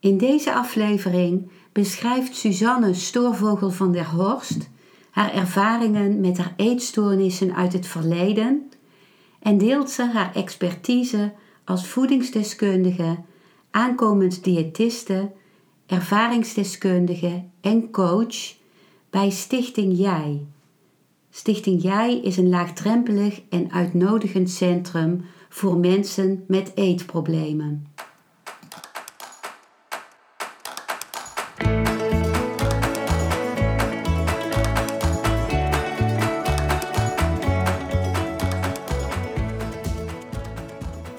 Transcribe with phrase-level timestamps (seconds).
[0.00, 4.68] In deze aflevering beschrijft Suzanne Stoorvogel van der Horst
[5.10, 8.70] haar ervaringen met haar eetstoornissen uit het verleden
[9.40, 11.32] en deelt ze haar expertise
[11.64, 13.18] als voedingsdeskundige,
[13.70, 15.32] aankomend diëtiste,
[15.86, 18.56] ervaringsdeskundige en coach
[19.10, 20.46] bij Stichting Jij.
[21.30, 27.86] Stichting Jij is een laagdrempelig en uitnodigend centrum voor mensen met eetproblemen.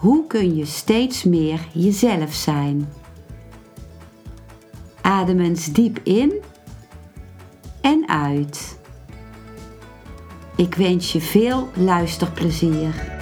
[0.00, 2.88] hoe kun je steeds meer jezelf zijn?
[5.00, 6.32] Adem eens diep in
[7.80, 8.78] en uit.
[10.56, 13.18] Ik wens je veel luisterplezier.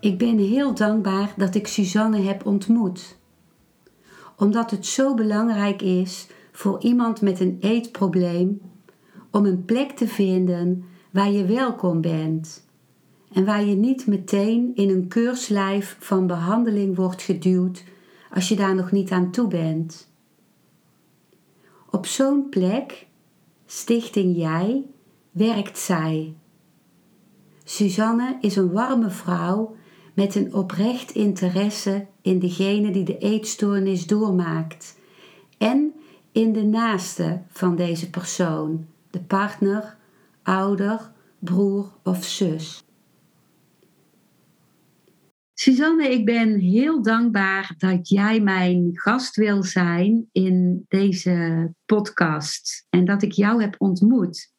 [0.00, 3.18] Ik ben heel dankbaar dat ik Suzanne heb ontmoet.
[4.36, 8.60] Omdat het zo belangrijk is voor iemand met een eetprobleem
[9.30, 12.66] om een plek te vinden waar je welkom bent
[13.32, 17.84] en waar je niet meteen in een keurslijf van behandeling wordt geduwd
[18.30, 20.12] als je daar nog niet aan toe bent.
[21.90, 23.06] Op zo'n plek,
[23.66, 24.84] Stichting Jij,
[25.30, 26.34] werkt zij.
[27.64, 29.76] Suzanne is een warme vrouw
[30.14, 34.98] met een oprecht interesse in degene die de eetstoornis doormaakt
[35.58, 35.94] en
[36.34, 39.96] in de naaste van deze persoon, de partner,
[40.42, 42.84] ouder, broer of zus.
[45.54, 53.04] Suzanne, ik ben heel dankbaar dat jij mijn gast wil zijn in deze podcast en
[53.04, 54.52] dat ik jou heb ontmoet.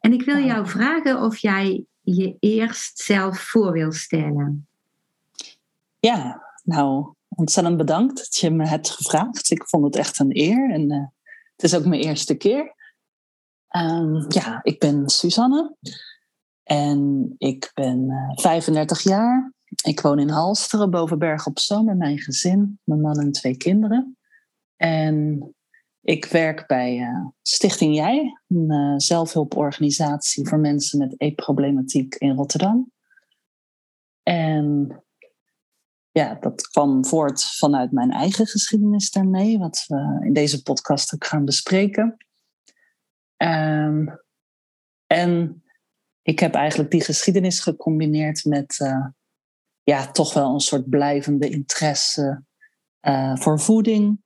[0.00, 4.66] En ik wil jou vragen of jij je eerst zelf voor wil stellen.
[6.00, 9.50] Ja, nou, ontzettend bedankt dat je me hebt gevraagd.
[9.50, 11.06] Ik vond het echt een eer en uh,
[11.56, 12.74] het is ook mijn eerste keer.
[13.76, 15.76] Um, ja, ik ben Suzanne
[16.62, 19.52] en ik ben uh, eh, 35 jaar.
[19.84, 23.56] Ik woon in Halsteren boven Berg op Zoom met mijn gezin, mijn man en twee
[23.56, 24.16] kinderen.
[24.76, 25.54] En
[26.00, 32.92] ik werk bij uh, Stichting Jij, een zelfhulporganisatie voor mensen met eetproblematiek in Rotterdam.
[34.22, 35.02] En
[36.12, 41.26] ja, dat kwam voort vanuit mijn eigen geschiedenis daarmee, wat we in deze podcast ook
[41.26, 42.16] gaan bespreken.
[43.36, 44.20] Um,
[45.06, 45.62] en
[46.22, 49.06] ik heb eigenlijk die geschiedenis gecombineerd met uh,
[49.82, 52.44] ja, toch wel een soort blijvende interesse
[53.08, 54.20] uh, voor voeding.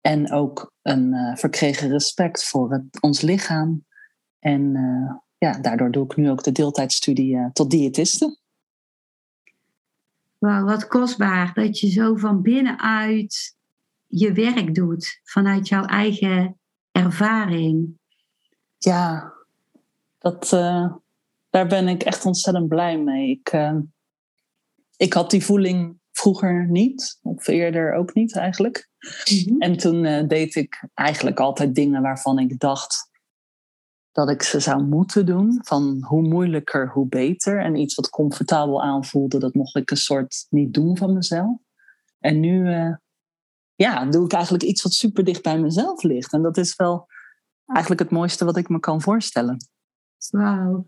[0.00, 3.86] En ook een uh, verkregen respect voor het, ons lichaam.
[4.38, 4.72] En
[5.38, 8.38] ja, daardoor doe ik nu ook de deeltijdstudie tot diëtiste.
[10.38, 13.56] Wauw, wat kostbaar dat je zo van binnenuit
[14.06, 16.58] je werk doet, vanuit jouw eigen
[16.92, 17.98] ervaring.
[18.78, 19.32] Ja,
[20.18, 20.92] dat, uh,
[21.50, 23.30] daar ben ik echt ontzettend blij mee.
[23.30, 23.76] Ik, uh,
[24.96, 28.88] ik had die voeling vroeger niet, of eerder ook niet eigenlijk.
[29.30, 29.60] Mm-hmm.
[29.60, 33.07] En toen uh, deed ik eigenlijk altijd dingen waarvan ik dacht
[34.18, 35.58] dat ik ze zou moeten doen.
[35.62, 37.60] Van hoe moeilijker, hoe beter.
[37.60, 41.58] En iets wat comfortabel aanvoelde, dat mocht ik een soort niet doen van mezelf.
[42.18, 42.94] En nu uh,
[43.74, 46.32] ja, doe ik eigenlijk iets wat super dicht bij mezelf ligt.
[46.32, 47.06] En dat is wel
[47.66, 49.56] eigenlijk het mooiste wat ik me kan voorstellen.
[50.30, 50.86] Wauw.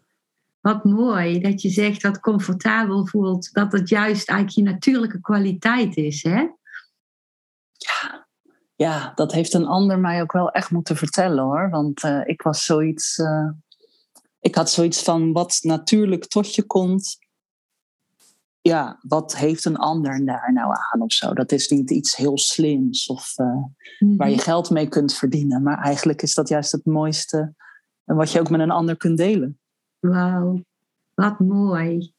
[0.60, 5.96] Wat mooi dat je zegt dat comfortabel voelt, dat het juist eigenlijk je natuurlijke kwaliteit
[5.96, 6.46] is, hè?
[8.80, 11.70] Ja, dat heeft een ander mij ook wel echt moeten vertellen hoor.
[11.70, 13.18] Want uh, ik was zoiets.
[13.18, 13.50] Uh,
[14.40, 17.18] ik had zoiets van wat natuurlijk tot je komt.
[18.60, 21.32] Ja, wat heeft een ander daar nou aan of zo?
[21.32, 24.16] Dat is niet iets heel slims of uh, mm-hmm.
[24.16, 25.62] waar je geld mee kunt verdienen.
[25.62, 27.54] Maar eigenlijk is dat juist het mooiste.
[28.04, 29.58] En wat je ook met een ander kunt delen.
[29.98, 30.64] Wauw,
[31.14, 32.12] wat mooi.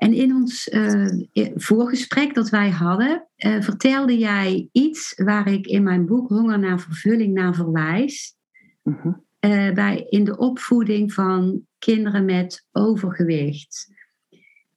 [0.00, 1.06] En in ons uh,
[1.54, 6.80] voorgesprek dat wij hadden, uh, vertelde jij iets waar ik in mijn boek Honger naar
[6.80, 8.36] vervulling naar verwijs.
[8.84, 9.14] Uh-huh.
[9.40, 13.92] Uh, bij, in de opvoeding van kinderen met overgewicht.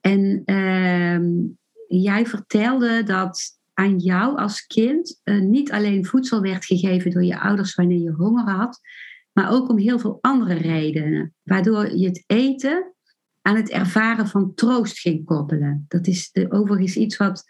[0.01, 1.31] En ehm,
[1.87, 3.41] jij vertelde dat
[3.73, 8.49] aan jou als kind niet alleen voedsel werd gegeven door je ouders wanneer je honger
[8.49, 8.79] had,
[9.31, 11.35] maar ook om heel veel andere redenen.
[11.43, 12.92] Waardoor je het eten
[13.43, 15.85] aan het ervaren van troost ging koppelen.
[15.87, 17.43] Dat is de, overigens iets wat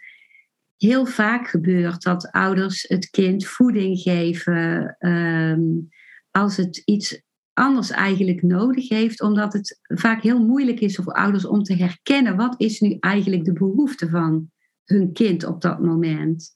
[0.78, 5.90] heel vaak gebeurt, dat ouders het kind voeding geven um,
[6.32, 7.22] als het iets
[7.54, 12.36] anders eigenlijk nodig heeft, omdat het vaak heel moeilijk is voor ouders om te herkennen
[12.36, 14.52] wat is nu eigenlijk de behoefte van
[14.84, 16.56] hun kind op dat moment.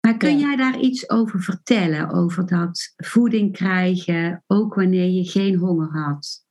[0.00, 5.56] Maar kun jij daar iets over vertellen, over dat voeding krijgen, ook wanneer je geen
[5.56, 6.46] honger had?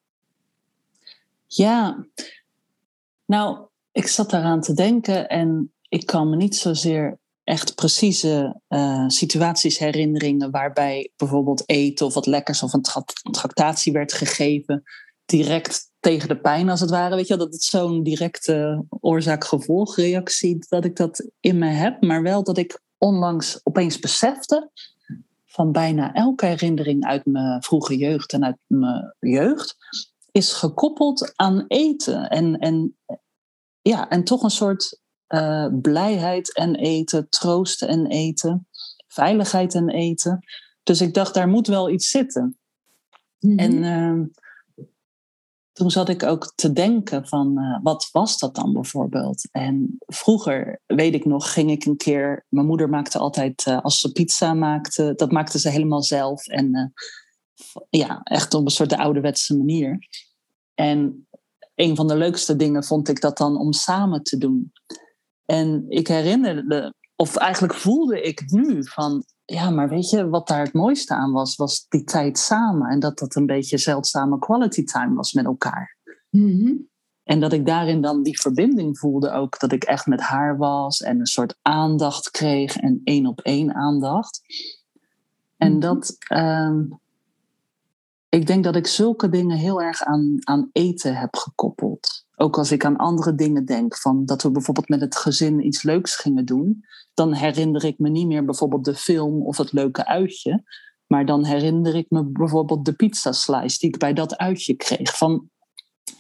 [1.48, 2.06] Ja,
[3.26, 9.08] nou, ik zat daaraan te denken en ik kan me niet zozeer echt precieze uh,
[9.08, 12.86] situaties herinneringen waarbij bijvoorbeeld eten of wat lekkers of een
[13.32, 14.84] tractatie werd gegeven
[15.26, 17.16] direct tegen de pijn als het ware.
[17.16, 22.44] Weet je, dat het zo'n directe oorzaak-gevolgreactie dat ik dat in me heb, maar wel
[22.44, 24.72] dat ik onlangs opeens besefte
[25.46, 29.78] van bijna elke herinnering uit mijn vroege jeugd en uit mijn jeugd
[30.38, 32.98] is gekoppeld aan eten en, en
[33.82, 38.68] ja, en toch een soort uh, blijheid en eten, troost en eten,
[39.08, 40.46] veiligheid en eten.
[40.84, 42.58] Dus ik dacht, daar moet wel iets zitten.
[43.40, 43.58] Mhm.
[43.58, 44.26] En uh,
[45.72, 49.48] toen zat ik ook te denken van, uh, wat was dat dan bijvoorbeeld?
[49.52, 52.46] En vroeger, weet ik nog, ging ik een keer...
[52.50, 56.48] Mijn moeder maakte altijd, uh, als ze pizza maakte, dat maakte ze helemaal zelf.
[56.48, 56.94] En
[57.90, 60.08] ja, echt op een soort de ouderwetse manier.
[60.80, 61.28] En
[61.76, 64.72] een van de leukste dingen vond ik dat dan om samen te doen.
[65.46, 70.64] En ik herinnerde, of eigenlijk voelde ik nu van, ja, maar weet je wat daar
[70.64, 72.90] het mooiste aan was, was die tijd samen.
[72.90, 75.98] En dat dat een beetje zeldzame quality time was met elkaar.
[76.30, 76.74] Mhm.
[77.24, 81.02] En dat ik daarin dan die verbinding voelde ook, dat ik echt met haar was
[81.02, 84.42] en een soort aandacht kreeg en één op één aandacht.
[85.58, 85.80] En mhm.
[85.80, 86.84] dat, ehm,
[88.30, 92.26] ik denk dat ik zulke dingen heel erg aan, aan eten heb gekoppeld.
[92.36, 95.84] Ook als ik aan andere dingen denk, van dat we bijvoorbeeld met het gezin iets
[95.84, 100.06] leuks gingen doen, dan herinner ik me niet meer bijvoorbeeld de film of het leuke
[100.06, 100.64] uitje,
[101.08, 105.18] maar dan herinner ik me bijvoorbeeld de pizza slice die ik bij dat uitje kreeg.
[105.18, 105.50] Van,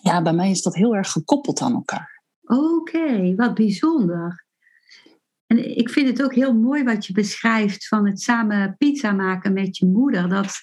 [0.01, 2.23] ja, bij mij is dat heel erg gekoppeld aan elkaar.
[2.43, 4.45] Oké, wat bijzonder.
[5.47, 9.53] En ik vind het ook heel mooi wat je beschrijft van het samen pizza maken
[9.53, 10.29] met je moeder.
[10.29, 10.59] Dat,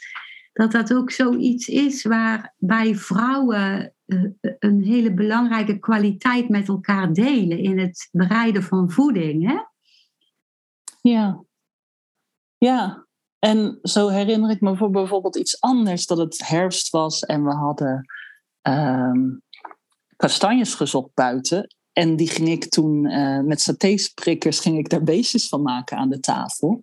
[0.54, 4.22] dat dat ook zoiets is waarbij vrouwen eh,
[4.58, 9.48] een hele belangrijke kwaliteit met elkaar delen in het bereiden van voeding.
[9.48, 9.58] Hè?
[11.00, 11.44] Ja.
[12.58, 13.06] Ja,
[13.38, 17.54] en zo herinner ik me voor bijvoorbeeld iets anders, dat het herfst was en we
[17.54, 18.04] hadden
[18.62, 19.42] um,
[20.16, 21.74] kastanjes gezocht buiten.
[21.92, 26.08] En die ging ik toen uh, met satéesprikkers ging ik daar beestjes van maken aan
[26.08, 26.80] de tafel.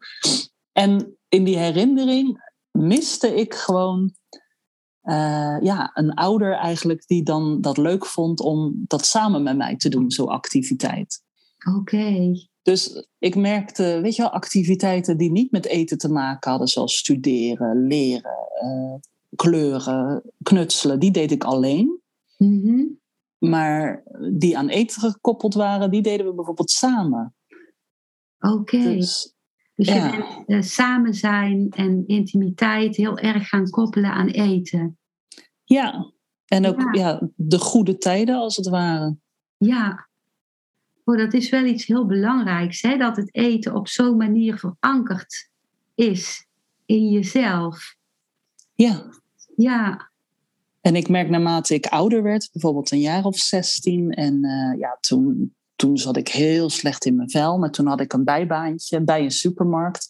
[0.71, 4.13] En in die herinnering miste ik gewoon
[5.03, 9.75] uh, ja, een ouder eigenlijk die dan dat leuk vond om dat samen met mij
[9.75, 11.23] te doen, zo'n activiteit.
[11.77, 12.31] Oké.
[12.61, 16.97] Dus ik merkte, weet je wel, activiteiten die niet met eten te maken hadden, zoals
[16.97, 18.95] studeren, leren, uh,
[19.35, 22.01] kleuren, knutselen, die deed ik alleen.
[22.37, 22.99] Mm
[23.37, 24.03] Maar
[24.33, 27.35] die aan eten gekoppeld waren, die deden we bijvoorbeeld samen.
[28.39, 28.77] Oké.
[28.77, 29.35] Dus
[29.85, 34.97] dus je bent uh, samen zijn en intimiteit heel erg gaan koppelen aan eten.
[35.63, 36.11] Ja,
[36.45, 37.29] en ook ja.
[37.35, 39.17] de goede tijden als het ware.
[39.57, 40.07] Ja,
[41.03, 42.97] oh, dat is wel iets heel belangrijks, hè?
[42.97, 45.49] dat het eten op zo'n manier verankerd
[45.95, 46.47] is
[46.85, 47.95] in jezelf.
[48.73, 49.09] Ja.
[49.55, 50.11] Ja.
[50.81, 54.97] En ik merk naarmate ik ouder werd, bijvoorbeeld een jaar of zestien, en uh, ja,
[54.99, 59.03] toen toen zat ik heel slecht in mijn vel, maar toen had ik een bijbaantje
[59.03, 60.09] bij een supermarkt.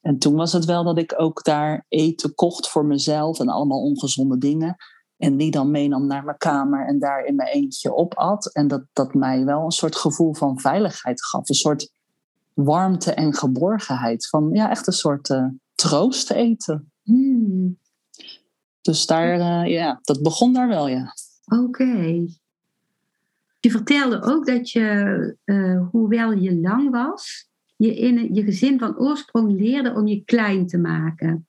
[0.00, 3.82] En toen was het wel dat ik ook daar eten kocht voor mezelf en allemaal
[3.82, 4.76] ongezonde dingen.
[5.16, 8.52] En die dan meenam naar mijn kamer en daar in mijn eentje opat.
[8.52, 11.48] En dat, dat mij wel een soort gevoel van veiligheid gaf.
[11.48, 11.92] Een soort
[12.54, 14.28] warmte en geborgenheid.
[14.28, 16.92] Van ja, echt een soort uh, troost eten.
[17.02, 17.78] Hmm.
[18.80, 21.14] Dus daar, uh, ja, dat begon daar wel, ja.
[21.62, 22.24] Oké.
[23.62, 28.98] Je vertelde ook dat je, uh, hoewel je lang was, je in je gezin van
[28.98, 31.46] oorsprong leerde om je klein te maken.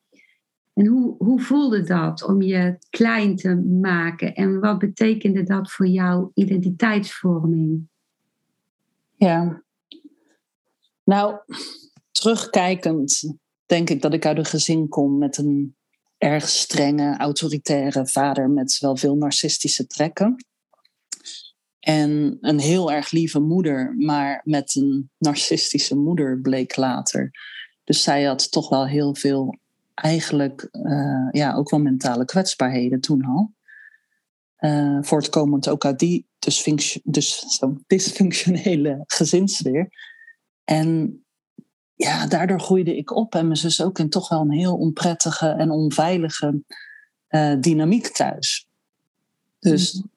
[0.73, 4.35] En hoe, hoe voelde dat om je klein te maken?
[4.35, 7.87] En wat betekende dat voor jouw identiteitsvorming?
[9.15, 9.63] Ja,
[11.03, 11.35] nou,
[12.11, 13.33] terugkijkend
[13.65, 15.75] denk ik dat ik uit een gezin kom met een
[16.17, 20.35] erg strenge, autoritaire vader met wel veel narcistische trekken.
[21.83, 27.31] En een heel erg lieve moeder, maar met een narcistische moeder bleek later.
[27.83, 29.57] Dus zij had toch wel heel veel,
[29.93, 33.53] eigenlijk, uh, ja, ook wel mentale kwetsbaarheden toen al.
[34.59, 36.89] Uh, voortkomend ook uit die dus
[37.87, 39.89] dysfunctionele gezinssfeer.
[40.63, 41.17] En
[41.95, 45.47] ja, daardoor groeide ik op en mijn zus ook in toch wel een heel onprettige
[45.47, 46.63] en onveilige
[47.29, 48.67] uh, dynamiek thuis.
[49.59, 50.07] Dus mhm.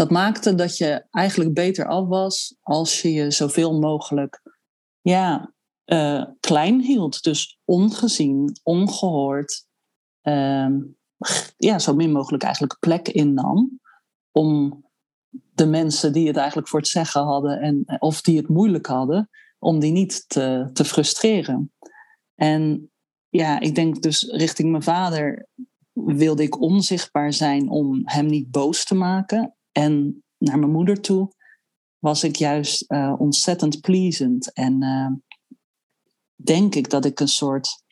[0.00, 4.42] Dat maakte dat je eigenlijk beter af was als je je zoveel mogelijk
[5.00, 5.52] ja,
[5.86, 7.22] uh, klein hield.
[7.22, 9.66] Dus ongezien, ongehoord.
[10.22, 10.68] Uh,
[11.56, 13.80] ja, zo min mogelijk eigenlijk plek innam
[14.30, 14.84] om
[15.30, 19.28] de mensen die het eigenlijk voor het zeggen hadden en of die het moeilijk hadden,
[19.58, 21.72] om die niet te, te frustreren.
[22.34, 22.90] En
[23.28, 25.48] ja, ik denk dus richting mijn vader
[25.92, 29.54] wilde ik onzichtbaar zijn om hem niet boos te maken.
[29.72, 31.32] En naar mijn moeder toe
[31.98, 34.52] was ik juist uh, ontzettend pleasend.
[34.52, 35.10] En uh,
[36.34, 37.82] denk ik dat ik een soort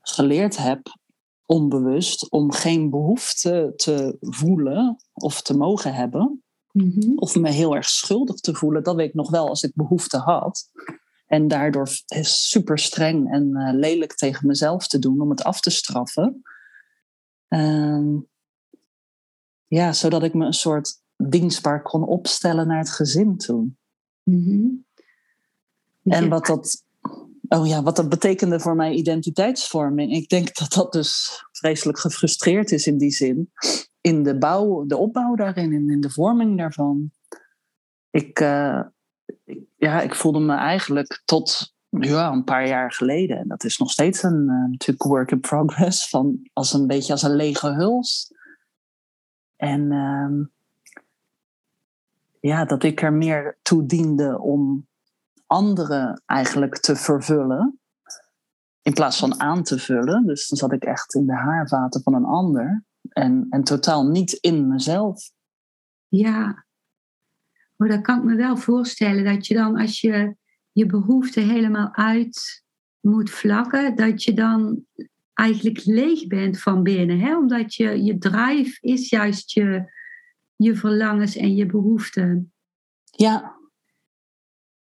[0.00, 0.98] geleerd heb,
[1.46, 6.44] onbewust, om geen behoefte te voelen of te mogen hebben.
[6.72, 7.12] Mhm.
[7.16, 8.82] Of me heel erg schuldig te voelen.
[8.82, 10.70] Dat weet ik nog wel als ik behoefte had.
[11.26, 11.88] En daardoor
[12.20, 16.42] super streng en uh, lelijk tegen mezelf te doen om het af te straffen.
[17.48, 18.18] Uh,
[19.66, 23.68] ja, zodat ik me een soort dienstbaar kon opstellen naar het gezin toe.
[24.22, 24.84] Mm
[26.02, 26.84] En wat dat,
[27.48, 30.12] oh ja, wat dat betekende voor mijn identiteitsvorming.
[30.12, 33.50] Ik denk dat dat dus vreselijk gefrustreerd is in die zin
[34.06, 37.10] in de bouw, de opbouw daarin, in, in de vorming daarvan.
[38.10, 38.82] Ik, uh,
[39.44, 43.78] ik, ja, ik voelde me eigenlijk tot ja, een paar jaar geleden, en dat is
[43.78, 47.74] nog steeds een uh, natuurlijk work in progress, van als een beetje als een lege
[47.74, 48.34] huls.
[49.56, 50.46] En uh,
[52.40, 54.86] ja, dat ik er meer toe diende om
[55.46, 57.80] anderen eigenlijk te vervullen.
[58.82, 60.26] In plaats van aan te vullen.
[60.26, 64.32] Dus dan zat ik echt in de haarvaten van een ander en, en totaal niet
[64.32, 65.30] in mezelf.
[66.08, 66.64] Ja,
[67.76, 70.36] maar dat kan ik me wel voorstellen dat je dan als je
[70.72, 72.64] je behoeften helemaal uit
[73.00, 74.84] moet vlakken, dat je dan
[75.36, 77.18] eigenlijk leeg bent van binnen.
[77.18, 77.36] Hè?
[77.36, 79.92] Omdat je, je drive is juist je,
[80.56, 82.52] je verlangens en je behoeften.
[83.04, 83.54] Ja.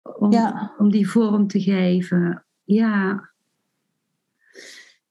[0.01, 0.73] Om, ja.
[0.77, 2.45] om die vorm te geven.
[2.63, 3.31] Ja.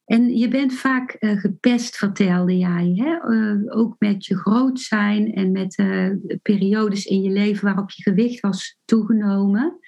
[0.05, 2.93] En je bent vaak uh, gepest, vertelde jij.
[2.95, 3.31] Hè?
[3.31, 8.03] Uh, ook met je groot zijn en met uh, periodes in je leven waarop je
[8.03, 9.79] gewicht was toegenomen.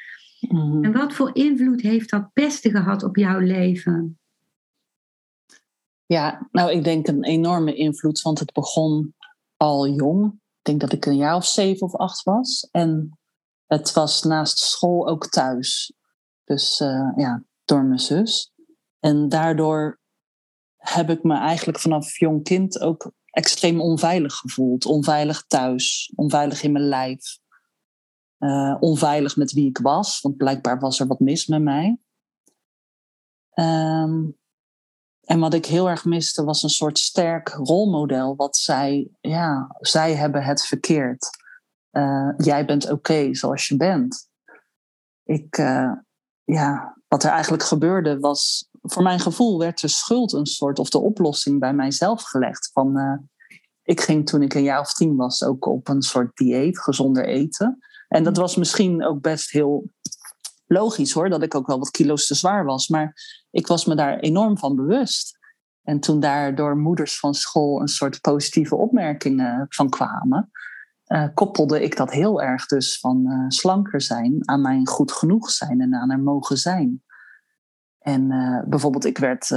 [0.40, 0.84] Mm-hmm.
[0.84, 4.18] En wat voor invloed heeft dat pesten gehad op jouw leven?
[6.06, 9.14] Ja, nou, ik denk een enorme invloed, want het begon
[9.56, 10.32] al jong.
[10.32, 12.68] Ik denk dat ik een jaar of zeven of acht was.
[12.70, 13.18] En
[13.66, 15.92] het was naast school ook thuis.
[16.44, 16.78] Dus
[17.16, 18.52] ja, door mijn zus.
[19.00, 20.00] En daardoor
[20.76, 24.86] heb ik me eigenlijk vanaf jong kind ook extreem onveilig gevoeld.
[24.86, 27.38] Onveilig thuis, onveilig in mijn lijf.
[28.38, 31.98] Uh, onveilig met wie ik was, want blijkbaar was er wat mis met mij.
[33.54, 34.38] Um,
[35.24, 38.36] en wat ik heel erg miste was een soort sterk rolmodel.
[38.36, 41.30] Wat zij, ja, zij hebben het verkeerd.
[41.92, 44.28] Uh, jij bent oké zoals je bent.
[45.22, 45.92] Ik, uh,
[46.44, 50.88] ja, wat er eigenlijk gebeurde was voor mijn gevoel werd de schuld een soort, of
[50.88, 52.70] de oplossing bij mijzelf gelegd.
[52.72, 53.18] Van, uh,
[53.82, 57.26] ik ging toen ik een jaar of tien was ook op een soort dieet, gezonder
[57.26, 57.78] eten.
[58.08, 59.90] En dat was misschien ook best heel
[60.66, 62.88] logisch hoor, dat ik ook wel wat kilo's te zwaar was.
[62.88, 63.14] Maar
[63.50, 65.38] ik was me daar enorm van bewust.
[65.82, 70.50] En toen daar door moeders van school een soort positieve opmerkingen van kwamen,
[71.06, 75.50] uh, koppelde ik dat heel erg dus van uh, slanker zijn aan mijn goed genoeg
[75.50, 77.02] zijn en aan er mogen zijn.
[77.98, 79.50] En uh, bijvoorbeeld, ik werd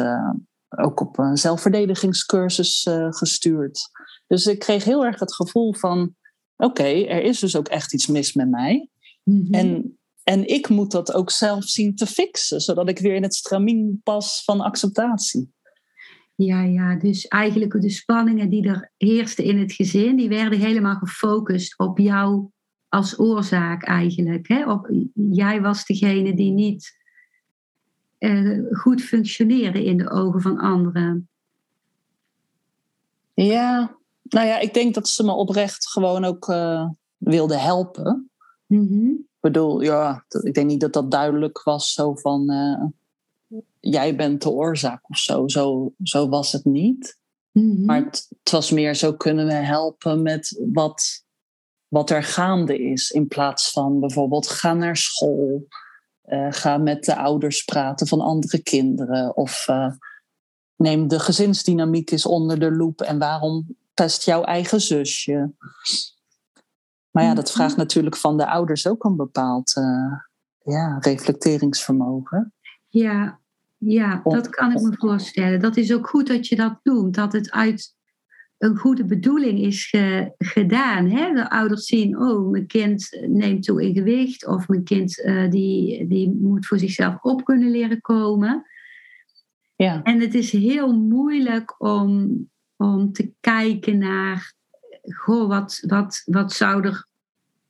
[0.70, 3.90] ook op een zelfverdedigingscursus gestuurd.
[4.28, 6.16] Dus ik kreeg heel erg het gevoel van:
[6.56, 8.90] oké, er is dus ook echt iets mis met mij.
[9.24, 9.54] Mm-hmm.
[9.54, 9.97] En,
[10.28, 14.02] en ik moet dat ook zelf zien te fixen, zodat ik weer in het stramien
[14.04, 15.54] pas van acceptatie.
[16.36, 20.96] Ja, ja, dus eigenlijk de spanningen die er heersten in het gezin, die werden helemaal
[20.96, 22.50] gefocust op jou
[22.90, 24.48] als oorzaak eigenlijk.
[24.48, 24.72] Hè?
[24.72, 26.98] Op, jij was degene die niet
[28.20, 31.30] uh, goed functioneren in de ogen van anderen.
[33.34, 38.30] Ja, nou ja, ik denk dat ze me oprecht gewoon ook uh, wilden helpen.
[38.66, 39.27] Mm -hmm.
[39.38, 42.52] Ik bedoel, ja, ik denk niet dat dat duidelijk was zo van...
[42.52, 42.86] Uh,
[43.80, 45.48] jij bent de oorzaak of zo.
[45.48, 47.18] Zo, zo was het niet.
[47.52, 47.86] Mhm.
[47.86, 51.24] Maar het, het was meer zo kunnen we helpen met wat,
[51.88, 53.10] wat er gaande is.
[53.10, 55.68] In plaats van bijvoorbeeld ga naar school.
[56.22, 59.38] eh, ga met de ouders praten van andere kinderen.
[59.38, 59.92] Of eh,
[60.76, 63.02] neem de gezinsdynamiek eens onder de loep.
[63.02, 65.54] En waarom pest jouw eigen zusje?
[67.18, 67.54] Maar ja, dat Mhm.
[67.54, 70.14] vraagt natuurlijk van de ouders ook een bepaald eh,
[70.64, 72.54] ja, reflecteringsvermogen.
[72.88, 73.40] Ja,
[73.78, 75.60] ja, dat kan ik me voorstellen.
[75.60, 77.14] Dat is ook goed dat je dat doet.
[77.14, 77.96] Dat het uit
[78.58, 81.10] een goede bedoeling is ge- gedaan.
[81.10, 81.34] Hè?
[81.34, 84.48] De ouders zien, oh, mijn kind neemt toe in gewicht.
[84.48, 88.66] Of mijn kind eh, die, die moet voor zichzelf op kunnen leren komen.
[89.76, 92.32] Ja, En het is heel moeilijk om,
[92.76, 94.54] om te kijken naar,
[95.16, 97.07] goh, wat, wat, wat zou er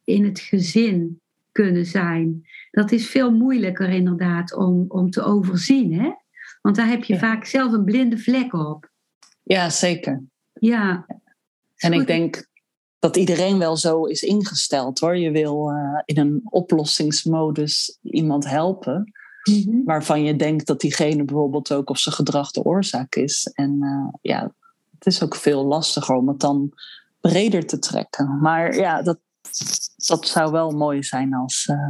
[0.08, 1.22] in het gezin
[1.52, 2.46] kunnen zijn?
[2.72, 6.12] Dat is veel moeilijker inderdaad om, om te overzien, hè?
[6.62, 7.20] Want daar heb je Ja.
[7.20, 8.90] vaak zelf een blinde vlek op.
[9.44, 10.24] ja zeker.
[10.54, 11.06] Ja.
[11.78, 12.02] En Goed.
[12.02, 12.48] ik denk
[13.00, 15.18] dat iedereen wel zo is ingesteld hoor.
[15.18, 19.12] Je wil eh, in een oplossingsmodus iemand helpen.
[19.44, 19.84] Mhm.
[19.86, 23.52] waarvan je denkt dat diegene bijvoorbeeld ook of zijn gedrag de oorzaak is.
[23.54, 24.54] En eh, ja,
[24.98, 26.74] het is ook veel lastiger om het dan
[27.22, 28.40] breder te trekken.
[28.42, 29.20] Maar ja, dat,
[30.08, 31.90] dat zou wel mooi zijn als, eh,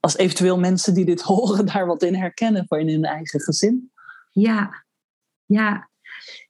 [0.00, 3.90] als eventueel mensen die dit horen daar wat in herkennen voor in hun eigen gezin.
[4.30, 4.84] Ja,
[5.46, 5.88] ja.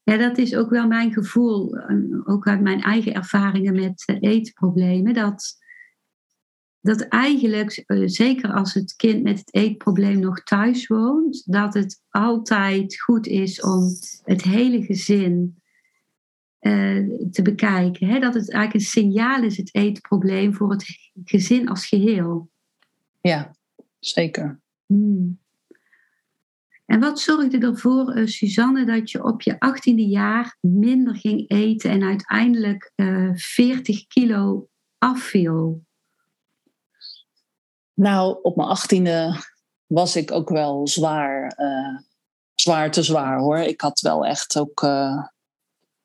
[0.02, 4.16] Ja, dat is ook wel mijn gevoel, eh, ook uit mijn eigen ervaringen met eh,
[4.21, 5.59] eetproblemen, dat,
[6.80, 13.00] dat eigenlijk, zeker als het kind met het eetprobleem nog thuis woont, dat het altijd
[13.00, 13.83] goed is om
[14.25, 15.61] het hele gezin
[17.31, 18.07] te bekijken.
[18.07, 18.19] Hè?
[18.19, 22.50] Dat het eigenlijk een signaal is, het eetprobleem, voor het gezin als geheel.
[23.21, 23.55] Ja,
[23.99, 24.61] zeker.
[24.87, 25.38] Hmm.
[26.90, 31.90] En wat zorgde ervoor, eh, Suzanne, dat je op je achttiende jaar minder ging eten
[31.90, 35.85] en uiteindelijk eh 40 kilo afviel?
[37.95, 39.37] Nou, op mijn achttiende
[39.87, 41.99] was ik ook wel zwaar, eh,
[42.54, 43.58] zwaar te zwaar hoor.
[43.58, 45.26] Ik had wel echt ook, eh,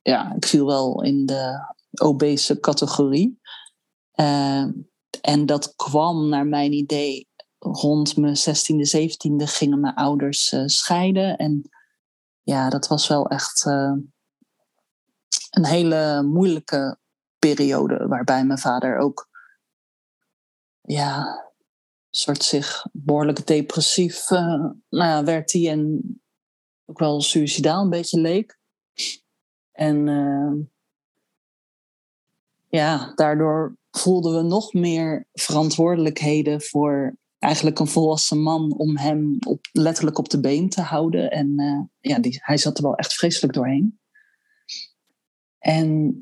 [0.05, 3.39] ja, ik viel wel in de obese categorie.
[4.11, 4.65] Eh,
[5.21, 11.37] en dat kwam naar mijn idee rond mijn 16e, 17e gingen mijn ouders eh, scheiden.
[11.37, 11.69] En
[12.41, 13.93] ja, dat was wel echt eh,
[15.49, 16.97] een hele moeilijke
[17.39, 19.29] periode waarbij mijn vader ook
[20.81, 21.43] ja,
[22.09, 26.01] soort zich behoorlijk depressief eh, nou ja, werd hij en
[26.85, 28.59] ook wel suicidaal een beetje leek.
[29.75, 30.65] En eh,
[32.67, 39.59] ja, daardoor voelden we nog meer verantwoordelijkheden voor eigenlijk een volwassen man om hem op,
[39.71, 41.31] letterlijk op de been te houden.
[41.31, 43.99] En eh, ja, die, hij zat er wel echt vreselijk doorheen.
[45.59, 46.19] En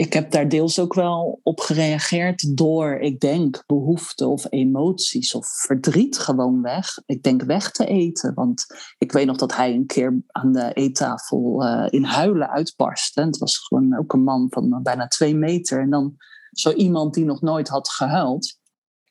[0.00, 5.46] ik heb daar deels ook wel op gereageerd door, ik denk, behoefte of emoties of
[5.48, 6.98] verdriet gewoon weg.
[7.06, 8.34] Ik denk weg te eten.
[8.34, 8.66] Want
[8.98, 13.20] ik weet nog dat hij een keer aan de eettafel uh, in huilen uitbarstte.
[13.20, 15.80] Het was gewoon ook een man van bijna twee meter.
[15.80, 16.16] En dan
[16.52, 18.58] zo iemand die nog nooit had gehuild.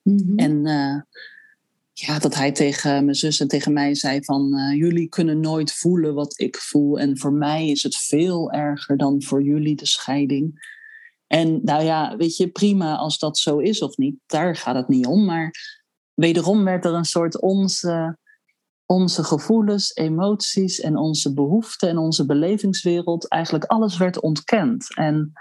[0.04, 0.38] Mhm.
[0.38, 1.02] En uh,
[1.94, 4.54] ja, dat hij tegen mijn zus en tegen mij zei van...
[4.54, 7.00] Uh, jullie kunnen nooit voelen wat ik voel.
[7.00, 10.78] En voor mij is het veel erger dan voor jullie de scheiding.
[11.32, 14.20] En nou ja, weet je, prima als dat zo is of niet.
[14.26, 15.26] Daar gaat het niet om.
[15.26, 15.52] Maar
[16.14, 18.18] wederom werd er een soort onze,
[18.86, 23.28] onze gevoelens, emoties en onze behoeften en onze belevingswereld...
[23.28, 24.96] eigenlijk alles werd ontkend.
[24.96, 25.32] En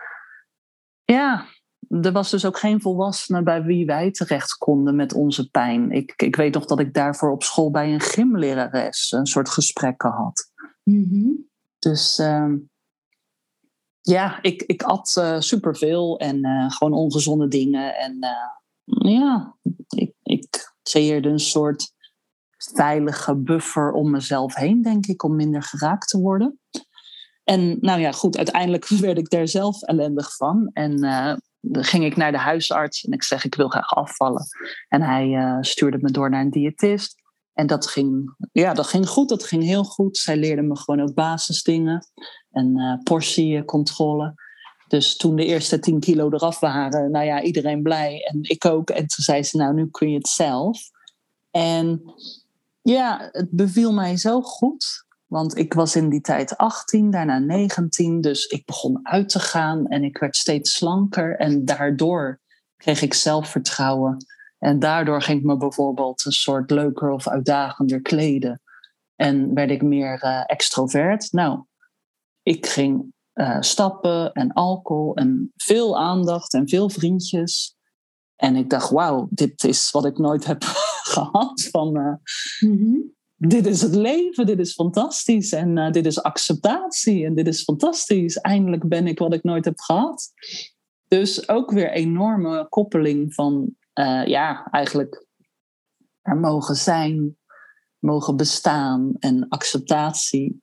[1.05, 1.47] ja,
[1.89, 5.91] er was dus ook geen volwassene bij wie wij terecht konden met onze pijn.
[5.91, 10.11] Ik, ik weet nog dat ik daarvoor op school bij een gymlerares een soort gesprekken
[10.11, 10.53] had.
[10.83, 11.49] Mm -hmm.
[11.79, 12.53] Dus uh,
[14.09, 17.97] ja, ik, ik at uh, superveel en uh, gewoon ongezonde dingen.
[17.97, 19.57] En uh, ja,
[19.89, 21.93] ik, ik creëerde een soort
[22.57, 26.61] veilige buffer om mezelf heen, denk ik, om minder geraakt te worden.
[27.45, 30.71] En nou ja, goed, uiteindelijk werd ik daar zelf ellendig van.
[30.73, 31.01] En
[31.61, 34.47] dan ging ik naar de huisarts en ik zeg ik wil graag afvallen.
[34.89, 37.15] En hij stuurde me door naar een diëtist.
[37.53, 40.17] En dat ging, ja, dat ging goed, dat ging heel goed.
[40.17, 42.07] Zij leerde me gewoon ook basisdingen
[42.59, 44.35] en uh, portiecontrole.
[44.89, 48.91] Dus toen de eerste 10 kilo eraf waren, nou ja, iedereen blij en ik ook.
[48.91, 50.81] En toen zei ze, nou nu kun je het zelf.
[51.51, 52.03] En
[52.83, 55.07] ja, het beviel mij zo goed.
[55.27, 58.21] Want ik was in die tijd 18, daarna 19.
[58.21, 61.37] Dus ik begon uit te gaan en ik werd steeds slanker.
[61.37, 62.41] En daardoor
[62.77, 64.17] kreeg ik zelfvertrouwen.
[64.59, 68.61] En daardoor ging ik me bijvoorbeeld een soort leuker of uitdagender kleden.
[69.17, 71.33] En werd ik meer uh, extrovert.
[71.33, 71.65] Nou,
[72.49, 77.77] ik ging uh, stappen en alcohol en veel aandacht en veel vriendjes.
[78.37, 80.63] En ik dacht, wauw, dit is wat ik nooit heb
[81.15, 81.69] gehad.
[81.71, 82.15] Van, uh,
[82.71, 83.17] mm-hmm.
[83.37, 85.53] Dit is het leven, dit is fantastisch.
[85.53, 88.37] En uh, dit is acceptatie en dit is fantastisch.
[88.37, 90.33] Eindelijk ben ik wat ik nooit heb gehad.
[91.09, 93.75] Dus ook weer enorme koppeling van,
[94.25, 95.27] ja, eigenlijk
[96.23, 97.37] er mogen zijn,
[97.99, 100.61] mogen bestaan en acceptatie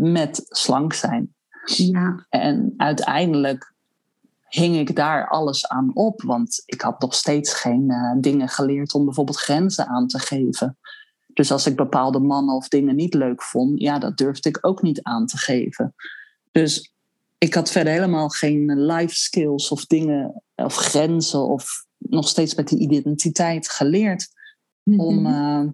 [0.00, 1.34] met slank zijn.
[1.64, 2.26] Ja.
[2.28, 3.74] En uiteindelijk
[4.48, 8.94] hing ik daar alles aan op, want ik had nog steeds geen uh, dingen geleerd
[8.94, 10.78] om bijvoorbeeld grenzen aan te geven.
[11.32, 14.82] Dus als ik bepaalde mannen of dingen niet leuk vond, ja, dat durfde ik ook
[14.82, 15.94] niet aan te geven.
[16.52, 16.92] Dus
[17.38, 22.68] ik had verder helemaal geen life skills of dingen of grenzen of nog steeds met
[22.68, 24.28] die identiteit geleerd
[24.84, 25.68] om, mhm.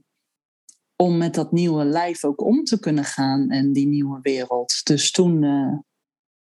[1.02, 4.80] Eh, om met dat nieuwe lijf ook om te kunnen gaan en die nieuwe wereld.
[4.84, 5.78] Dus toen, uh,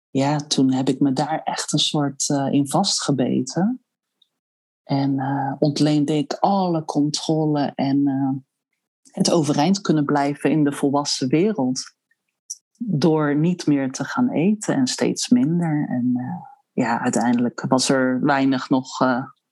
[0.10, 3.84] ja, toen heb ik me daar echt een soort uh, in vastgebeten.
[4.84, 5.20] En
[5.60, 8.08] ontleende ik alle controle en
[9.12, 11.82] het overeind kunnen blijven in de volwassen wereld.
[12.78, 15.88] Door niet meer te gaan eten en steeds minder.
[15.90, 16.14] En
[16.72, 18.98] ja, uiteindelijk was er weinig nog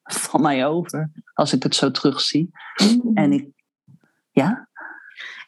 [0.04, 2.50] van mij over, als ik het zo terugzie.
[2.84, 3.12] Mm.
[3.14, 3.50] En ik,
[4.32, 4.70] ja.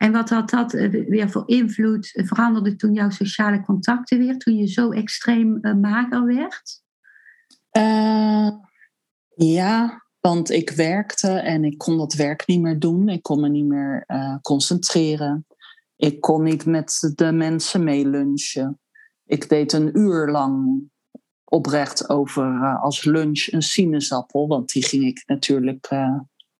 [0.03, 2.11] En wat had dat eh, weer voor invloed?
[2.13, 6.81] Veranderde toen jouw sociale contacten weer, toen je zo extreem uh, mager werd?
[9.35, 13.09] Ja, want ik werkte en ik kon dat werk niet meer doen.
[13.09, 14.05] Ik kon me niet meer
[14.41, 15.45] concentreren.
[15.95, 18.79] Ik kon niet met de mensen meelunchen.
[19.25, 20.83] Ik deed een uur lang
[21.43, 24.47] oprecht over als lunch een sinaasappel.
[24.47, 25.89] Want die ging ik natuurlijk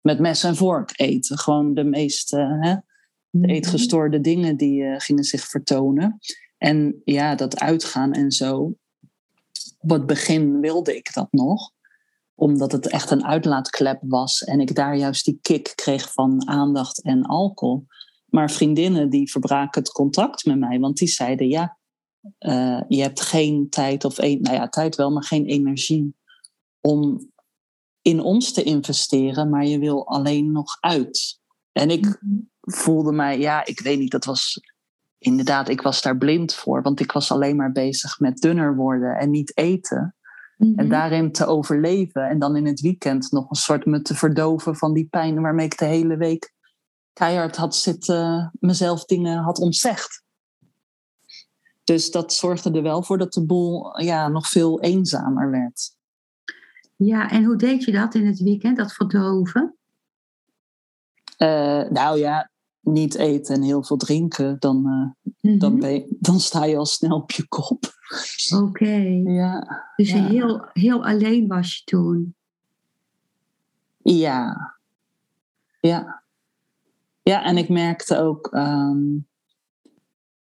[0.02, 1.38] met mes en vork eten.
[1.38, 2.76] Gewoon de meest hè,
[3.34, 3.50] de mhm.
[3.50, 6.20] eetgestoorde dingen die gingen zich vertonen.
[6.58, 8.76] En ja, dat uitgaan en zo.
[9.80, 11.72] Op het begin wilde ik dat nog
[12.36, 17.02] omdat het echt een uitlaatklep was en ik daar juist die kick kreeg van aandacht
[17.02, 17.86] en alcohol.
[18.26, 21.78] Maar vriendinnen die verbraken het contact met mij, want die zeiden ja,
[22.40, 26.16] uh, je hebt geen tijd of een, nou ja, tijd wel, maar geen energie
[26.82, 27.32] om
[28.02, 31.40] in ons te investeren, maar je wil alleen nog uit.
[31.72, 32.40] En ik mhm.
[32.66, 34.62] Voelde mij, ja, ik weet niet, dat was
[35.18, 39.16] inderdaad, ik was daar blind voor, want ik was alleen maar bezig met dunner worden
[39.16, 40.16] en niet eten.
[40.58, 40.90] En mhm.
[40.90, 44.94] daarin te overleven en dan in het weekend nog een soort me te verdoven van
[44.94, 46.54] die pijn waarmee ik de hele week
[47.14, 50.24] keihard had zitten, mezelf dingen had ontzegd.
[51.84, 55.96] Dus dat zorgde er wel voor dat de boel ja, nog veel eenzamer werd.
[56.96, 59.78] Ja, en hoe deed je dat in het weekend, dat verdoven?
[61.38, 62.52] Uh, nou ja,
[62.84, 66.86] niet eten en heel veel drinken, dan, uh, dan, ben je, dan sta je al
[66.86, 67.94] snel op je kop.
[68.56, 69.22] Oké.
[69.26, 70.28] Ja, dus ja.
[70.28, 72.36] Heel, heel alleen was je toen?
[73.98, 74.76] Ja.
[75.80, 76.24] Ja.
[77.22, 78.54] Ja, en ik merkte ook...
[78.54, 79.28] Um,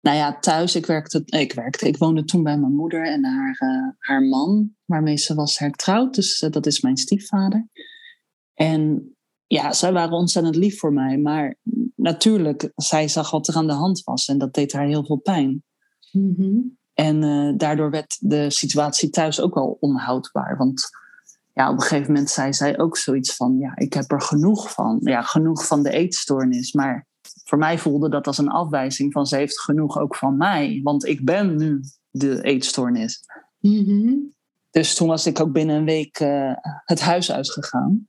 [0.02, 3.60] nou ja, thuis, ik werkte, ik werkte, ik woonde toen bij mijn moeder en haar,
[3.64, 6.16] uh, haar man, waarmee ze was hertrouwd.
[6.16, 7.68] Dus uh, dat is mijn stiefvader.
[8.54, 9.12] En
[9.48, 11.18] ja, zij waren ontzettend lief voor mij.
[11.18, 11.56] Maar
[12.00, 15.20] natuurlijk, zij zag wat er aan de hand was en dat deed haar heel veel
[15.20, 15.64] pijn.
[16.12, 16.78] Mm-hmm.
[16.94, 20.58] En uh, daardoor werd de situatie thuis ook wel onhoudbaar.
[20.58, 20.90] Want
[21.54, 24.72] ja, op een gegeven moment zei zij ook zoiets van: Ja, ik heb er genoeg
[24.72, 25.00] van.
[25.04, 26.74] Ja, genoeg van de eetstoornis.
[26.74, 27.08] Maar
[27.44, 31.06] voor mij voelde dat als een afwijzing van ze heeft genoeg ook van mij, want
[31.06, 33.24] ik ben nu de eetstoornis.
[33.60, 34.34] Mm
[34.70, 36.54] Dus toen was ik ook binnen een week uh,
[36.86, 38.08] het huis uitgegaan.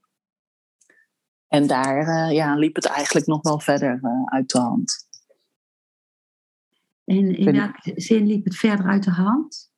[1.50, 5.08] En daar uh, ja, liep het eigenlijk nog wel verder uh, uit de hand.
[7.04, 9.70] En in welke zin liep het verder uit de hand?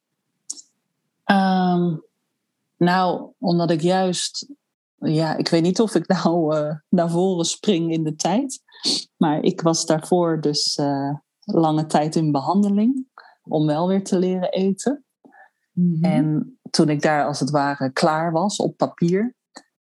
[1.25, 2.03] Um,
[2.77, 4.53] nou, omdat ik juist,
[4.97, 6.55] ja, ik weet niet of ik nou
[6.89, 8.63] naar voren spring in de tijd.
[9.17, 10.81] Maar ik was daarvoor dus
[11.45, 13.07] lange tijd in behandeling
[13.43, 15.05] om wel weer te leren eten.
[15.73, 16.05] Mhm.
[16.05, 19.35] En toen ik daar als het ware klaar was op papier,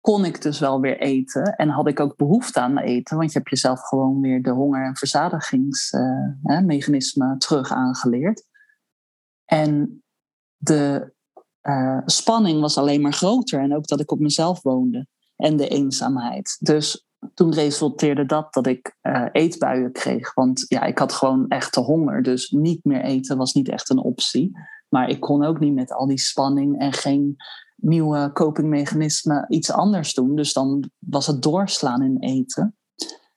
[0.04, 1.56] kon ik dus wel weer eten.
[1.56, 4.84] En had ik ook behoefte aan eten, want je hebt jezelf gewoon weer de honger-
[4.84, 8.44] en verzadigingsmechanismen terug aangeleerd.
[9.44, 10.02] En
[10.56, 11.12] de
[11.62, 13.60] uh, spanning was alleen maar groter.
[13.60, 16.56] En ook dat ik op mezelf woonde en de eenzaamheid.
[16.60, 20.34] Dus toen resulteerde dat dat ik uh, eetbuien kreeg.
[20.34, 22.22] Want ja, ik had gewoon echte honger.
[22.22, 24.58] Dus niet meer eten was niet echt een optie.
[24.88, 27.36] Maar ik kon ook niet met al die spanning en geen
[27.84, 30.36] nieuwe copingmechanismen iets anders doen.
[30.36, 32.76] Dus dan was het doorslaan in eten.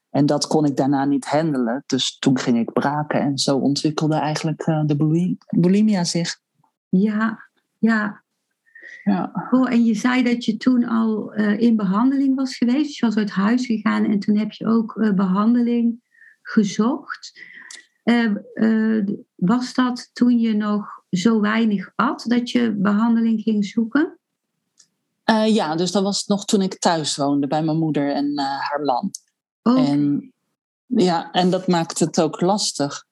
[0.10, 1.84] En dat kon ik daarna niet handelen.
[1.86, 6.40] Dus toen ging ik braken en zo ontwikkelde eigenlijk de bulimia zich.
[6.90, 8.24] Ja, ja.
[9.04, 9.48] ja.
[9.52, 12.84] Oh, en je zei dat je toen al in behandeling was geweest.
[12.84, 16.02] Dus je was uit huis gegaan en toen heb je ook behandeling
[16.42, 17.42] gezocht.
[19.36, 24.17] was dat toen je nog zo weinig at dat je behandeling ging zoeken?
[25.32, 28.46] Uh, ja, dus dat was nog toen ik thuis woonde bij mijn moeder en uh,
[28.46, 29.12] haar man.
[29.64, 29.90] Oh.
[29.90, 30.34] En,
[30.86, 33.06] ja, en dat maakte het ook lastig.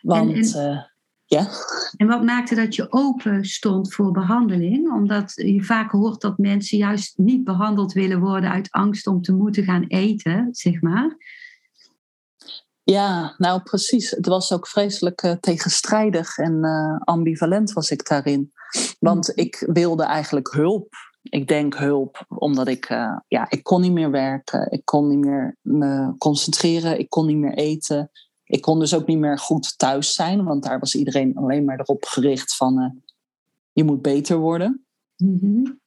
[0.00, 0.82] Want, en, en, uh,
[1.24, 1.48] ja.
[1.96, 4.92] En wat maakte dat je open stond voor behandeling?
[4.92, 9.32] Omdat je vaak hoort dat mensen juist niet behandeld willen worden uit angst om te
[9.32, 11.16] moeten gaan eten, zeg maar.
[12.90, 14.10] Ja, nou precies.
[14.10, 18.52] Het was ook vreselijk uh, tegenstrijdig en uh, ambivalent was ik daarin.
[18.98, 19.44] Want mm.
[19.44, 20.94] ik wilde eigenlijk hulp.
[21.22, 24.70] Ik denk hulp, omdat ik, uh, ja, ik kon niet meer werken.
[24.70, 26.98] Ik kon niet meer me concentreren.
[26.98, 28.10] Ik kon niet meer eten.
[28.44, 30.44] Ik kon dus ook niet meer goed thuis zijn.
[30.44, 33.02] Want daar was iedereen alleen maar erop gericht van...
[33.72, 34.86] je moet beter worden.
[35.16, 35.80] Mm-hmm.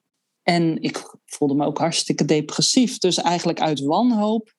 [0.43, 2.97] En ik voelde me ook hartstikke depressief.
[2.97, 4.53] Dus eigenlijk uit wanhoop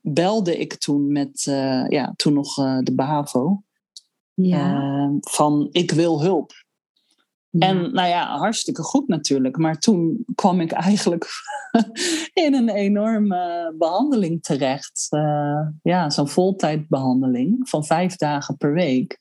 [0.00, 3.62] belde ik toen met, uh, ja, toen nog uh, de BAVO.
[4.34, 4.82] Ja.
[4.82, 6.52] Uh, van ik wil hulp.
[7.50, 7.68] Ja.
[7.68, 9.56] En nou ja, hartstikke goed natuurlijk.
[9.56, 11.26] Maar toen kwam ik eigenlijk
[12.44, 15.08] in een enorme behandeling terecht.
[15.82, 19.18] ja, zo'n voltijdbehandeling van vijf dagen per week.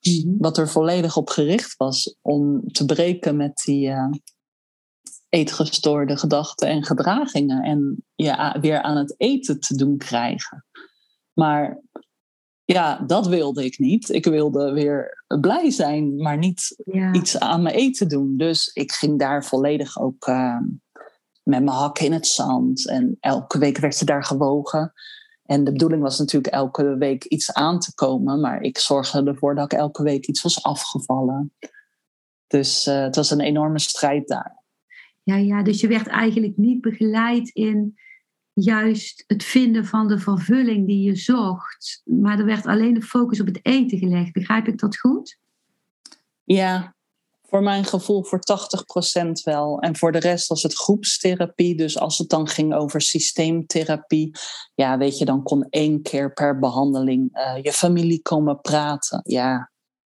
[0.00, 0.36] Mm-hmm.
[0.38, 3.92] Wat er volledig op gericht was om te breken met die
[5.32, 10.64] eetgestoorde gedachten en gedragingen en je weer aan het eten te doen krijgen.
[11.32, 11.80] Maar
[12.64, 14.08] ja, dat wilde ik niet.
[14.08, 16.76] Ik wilde weer blij zijn, maar niet
[17.12, 18.36] iets aan mijn eten doen.
[18.36, 20.58] Dus ik ging daar volledig ook uh,
[21.42, 22.88] met mijn hakken in het zand.
[22.88, 24.92] En elke week werd ze daar gewogen.
[25.42, 28.40] En de bedoeling was natuurlijk elke week iets aan te komen.
[28.40, 31.52] Maar ik zorgde ervoor dat ik elke week iets was afgevallen.
[32.46, 34.61] Dus uh, het was een enorme strijd daar.
[35.22, 37.94] Ja, ja, dus je werd eigenlijk niet begeleid in
[38.52, 42.02] juist het vinden van de vervulling die je zocht.
[42.04, 44.32] Maar er werd alleen de focus op het eten gelegd.
[44.32, 45.38] Begrijp ik dat goed?
[46.44, 46.94] Ja,
[47.42, 49.80] voor mijn gevoel voor 80% wel.
[49.80, 51.76] En voor de rest was het groepstherapie.
[51.76, 54.30] Dus als het dan ging over systeemtherapie,
[54.74, 59.20] ja, weet je, dan kon één keer per behandeling uh, je familie komen praten.
[59.24, 59.71] Ja,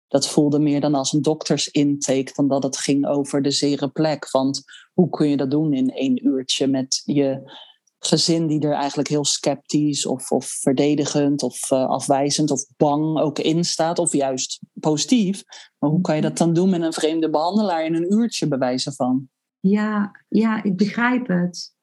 [0.08, 4.30] dat voelde meer dan als een doktersintake dan dat het ging over de zere plek.
[4.30, 7.50] Want hoe kun je dat doen in één uurtje met je
[7.98, 13.38] gezin die er eigenlijk heel sceptisch of, of verdedigend of uh, afwijzend of bang ook
[13.38, 15.42] in staat, of juist positief.
[15.78, 18.92] Maar hoe kan je dat dan doen met een vreemde behandelaar in een uurtje bewijzen
[18.92, 19.28] van?
[19.60, 21.76] Ja, ja, ik begrijp het.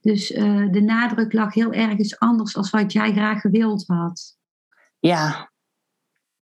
[0.00, 4.36] Dus uh, de nadruk lag heel ergens anders als wat jij graag gewild had.
[4.98, 5.50] Ja,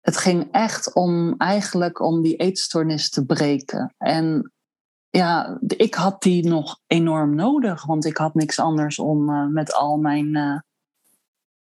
[0.04, 3.94] het ging echt om eigenlijk om die eetstoornis te breken.
[3.98, 4.52] En
[5.10, 9.74] ja, ik had die nog enorm nodig, want ik had niks anders om uh, met
[9.74, 10.58] al mijn uh,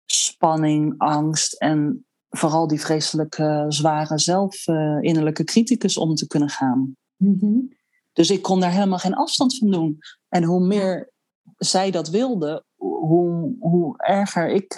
[0.06, 6.96] spanning, angst en vooral die vreselijke zware zelf uh, innerlijke criticus om te kunnen gaan.
[7.16, 7.76] Mm-hmm.
[8.12, 9.98] Dus ik kon daar helemaal geen afstand van doen.
[10.28, 11.12] En hoe meer
[11.56, 14.74] zij dat wilde, hoe, hoe erger ik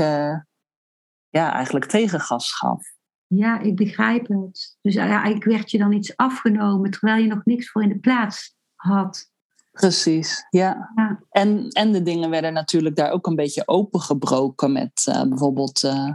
[1.28, 2.98] ja, eigenlijk tegengas gaf.
[3.34, 4.76] Ja, ik begrijp het.
[4.80, 7.98] Dus ja, eigenlijk werd je dan iets afgenomen terwijl je nog niks voor in de
[7.98, 9.30] plaats had.
[9.70, 10.92] Precies, ja.
[10.94, 11.22] ja.
[11.30, 16.12] En, en de dingen werden natuurlijk daar ook een beetje opengebroken met uh, bijvoorbeeld uh,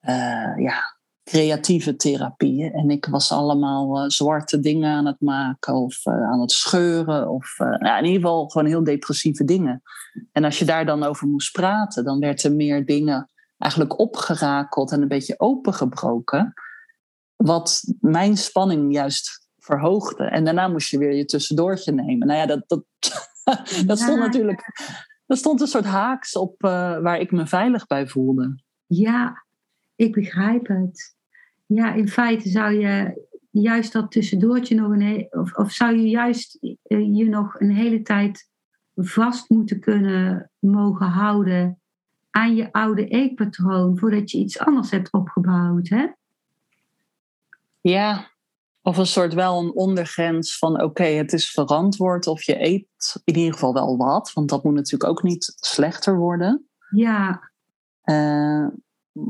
[0.00, 2.72] uh, ja, creatieve therapieën.
[2.72, 7.30] En ik was allemaal zwarte dingen aan het maken of aan het scheuren.
[7.30, 9.82] Of nou, in ieder geval gewoon heel depressieve dingen.
[10.32, 14.92] En als je daar dan over moest praten, dan werd er meer dingen eigenlijk opgerakeld
[14.92, 16.52] en een beetje opengebroken.
[17.36, 20.24] Wat mijn spanning juist verhoogde.
[20.24, 22.26] En daarna moest je weer je tussendoortje nemen.
[22.26, 22.84] Nou ja, dat, dat,
[23.86, 24.62] dat stond natuurlijk.
[25.26, 28.62] Dat stond een soort haaks op uh, waar ik me veilig bij voelde.
[28.86, 29.44] Ja,
[29.94, 31.16] ik begrijp het.
[31.66, 35.26] Ja, in feite zou je juist dat tussendoortje nog een.
[35.30, 38.50] Of, of zou je juist uh, je nog een hele tijd
[38.94, 41.77] vast moeten kunnen mogen houden
[42.38, 46.06] aan je oude eetpatroon voordat je iets anders hebt opgebouwd, hè?
[47.80, 48.30] Ja,
[48.82, 53.36] of een soort wel een ondergrens van oké, het is verantwoord of je eet in
[53.36, 56.68] ieder geval wel wat, want dat moet natuurlijk ook niet slechter worden.
[56.90, 57.50] Ja.
[58.04, 58.66] Uh,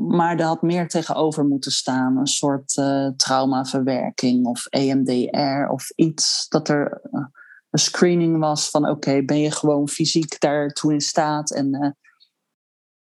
[0.09, 6.47] maar er had meer tegenover moeten staan, een soort uh, traumaverwerking of EMDR of iets
[6.49, 7.25] dat er uh,
[7.69, 11.97] een screening was van oké, ben je gewoon fysiek daartoe in staat en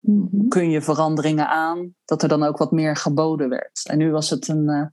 [0.05, 0.47] mhm.
[0.47, 3.81] kun je veranderingen aan, dat er dan ook wat meer geboden werd.
[3.83, 4.85] En nu was het een uh,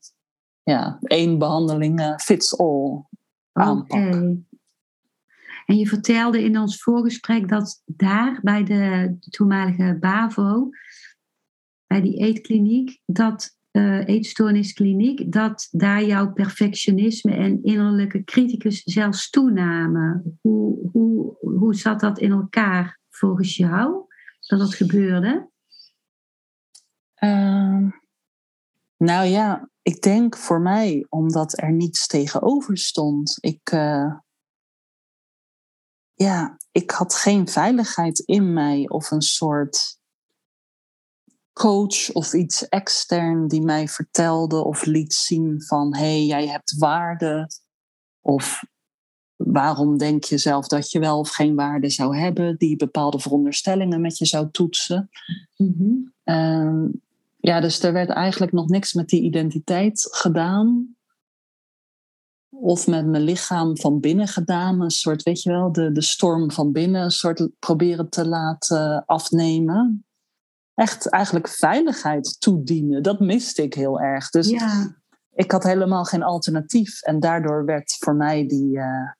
[0.62, 3.02] ja, één behandeling uh, fits all
[3.52, 4.14] aanpak.
[5.66, 10.70] En je vertelde in ons voorgesprek dat daar bij de toenmalige BAVO,
[11.86, 20.38] bij die eetkliniek, dat uh, eetstoorniskliniek, dat daar jouw perfectionisme en innerlijke criticus zelfs toenamen.
[20.40, 24.04] Hoe, hoe, hoe zat dat in elkaar volgens jou,
[24.58, 25.50] dat gebeurde?
[27.18, 27.88] Uh,
[28.96, 33.38] nou ja, ik denk voor mij omdat er niets tegenover stond.
[33.40, 34.14] Ik, uh,
[36.14, 40.00] ja, ik had geen veiligheid in mij of een soort
[41.52, 46.76] coach of iets extern die mij vertelde of liet zien van hé, hey, jij hebt
[46.78, 47.46] waarde.
[48.20, 48.62] Of
[49.36, 54.00] waarom denk je zelf dat je wel of geen waarde zou hebben, die bepaalde veronderstellingen
[54.00, 55.10] met je zou toetsen.
[55.56, 56.10] Mm
[57.44, 60.96] ja, dus er werd eigenlijk nog niks met die identiteit gedaan.
[62.48, 64.80] Of met mijn lichaam van binnen gedaan.
[64.80, 67.02] Een soort, weet je wel, de, de storm van binnen.
[67.02, 70.04] Een soort proberen te laten afnemen
[70.74, 73.02] echt eigenlijk veiligheid toedienen.
[73.02, 74.30] Dat miste ik heel erg.
[74.30, 74.96] Dus ja.
[75.32, 77.02] ik had helemaal geen alternatief.
[77.02, 79.10] En daardoor werd voor mij die, uh,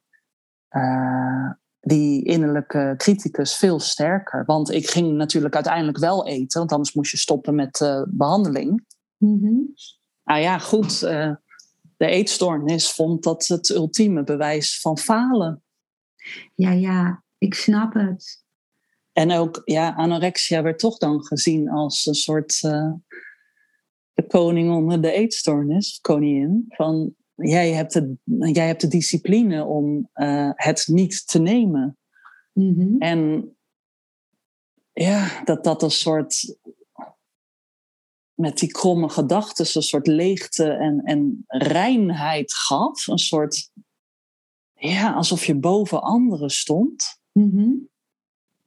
[0.72, 4.44] uh, die innerlijke criticus veel sterker.
[4.44, 8.84] Want ik ging natuurlijk uiteindelijk wel eten, want anders moest je stoppen met uh, behandeling.
[9.16, 9.74] Mm
[10.24, 11.00] Nou ja, goed.
[11.00, 11.38] de
[12.06, 15.62] eetstoornis vond dat het ultieme bewijs van falen.
[16.54, 18.44] Ja, ja, ik snap het.
[19.12, 22.60] En ook, ja, anorexia werd toch dan gezien als een soort
[24.14, 26.64] de koning onder de eetstoornis, koningin.
[26.68, 28.16] Van jij hebt de,
[28.52, 31.98] jij hebt de discipline om uh, het niet te nemen.
[32.52, 32.98] Mm-hmm.
[32.98, 33.52] En
[34.92, 36.56] ja, dat dat een soort
[38.34, 43.06] met die kromme gedachten een soort leegte en, en reinheid gaf.
[43.06, 43.70] Een soort,
[44.74, 47.20] ja, alsof je boven anderen stond.
[47.32, 47.90] Mm-hmm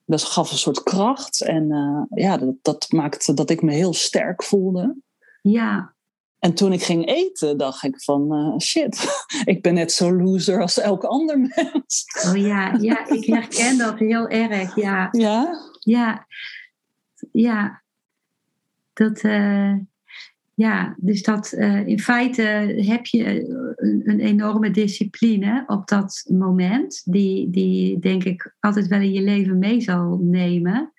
[0.05, 1.41] dat gaf een soort kracht.
[1.41, 4.95] En uh, ja, dat, dat maakte dat ik me heel sterk voelde.
[5.41, 5.94] Ja.
[6.39, 10.62] En toen ik ging eten, dacht ik van uh, shit, ik ben net zo loser
[10.62, 12.06] als elk ander mens.
[12.28, 14.76] Oh ja, ja, ik herken dat heel erg.
[14.76, 15.10] Ja.
[15.12, 15.54] Ja?
[15.80, 16.28] Ja.
[17.32, 17.84] Ja.
[18.93, 19.76] Dat, uh,
[20.54, 22.41] ja, dus dat uh, in feite
[22.86, 29.00] heb je een, een, enorme discipline op dat moment, die, die denk ik altijd wel
[29.00, 30.93] in je leven mee zal nemen.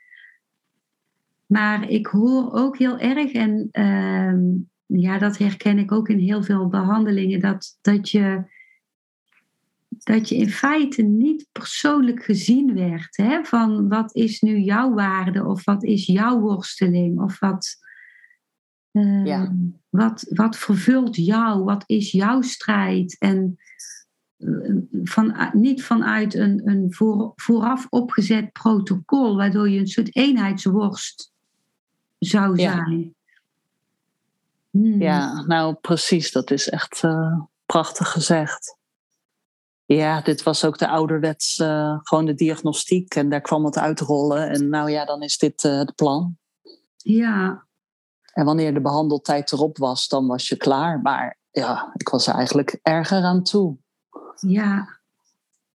[1.47, 6.43] Maar ik hoor ook heel erg, en uh, ja, dat herken ik ook in heel
[6.43, 8.43] veel behandelingen, dat, dat, je,
[9.89, 13.17] dat je in feite niet persoonlijk gezien werd.
[13.17, 13.45] Hè?
[13.45, 17.85] Van wat is nu jouw waarde of wat is jouw worsteling of wat
[19.25, 19.45] ja.
[19.45, 19.55] Ehm,
[19.89, 21.65] wat, wat vervult jou?
[21.65, 23.17] Wat is jouw strijd?
[23.19, 23.59] En
[24.37, 31.33] eh, van, niet vanuit een, een voor, vooraf opgezet protocol, waardoor je een soort eenheidsworst
[32.19, 33.01] zou zijn.
[33.01, 33.11] Ja,
[34.83, 35.03] hmm.
[35.03, 38.77] ja nou precies, dat is echt uh, prachtig gezegd.
[39.85, 44.49] Ja, dit was ook de ouderwets, uh, gewoon de diagnostiek en daar kwam het uitrollen.
[44.51, 46.37] En nou ja, dan is dit het plan.
[46.97, 47.67] Ja,
[48.37, 51.01] en wanneer de behandeltijd erop was, dan was je klaar.
[51.01, 53.77] Maar ja, ik was er eigenlijk erger aan toe.
[54.41, 54.99] Ja,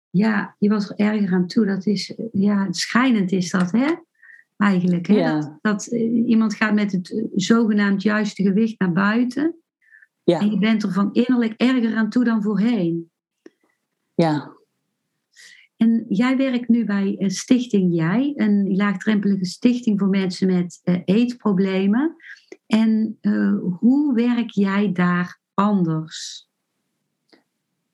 [0.09, 1.65] ja je was er erger aan toe.
[1.65, 3.95] Dat is, ja, schijnend is dat, hè?
[4.59, 5.07] Eigenlijk.
[5.07, 5.13] Hè?
[5.13, 5.39] Ja.
[5.39, 9.55] Dat, dat, eh, iemand gaat met het eh, zogenaamd juiste gewicht naar buiten.
[10.23, 10.39] Ja.
[10.39, 13.11] En je bent er van innerlijk erger aan toe dan voorheen.
[14.13, 14.51] Ja.
[15.77, 22.15] En jij werkt nu bij eh, Stichting Jij, een laagdrempelige stichting voor mensen met eetproblemen.
[22.67, 26.49] En uh, hoe werk jij daar anders?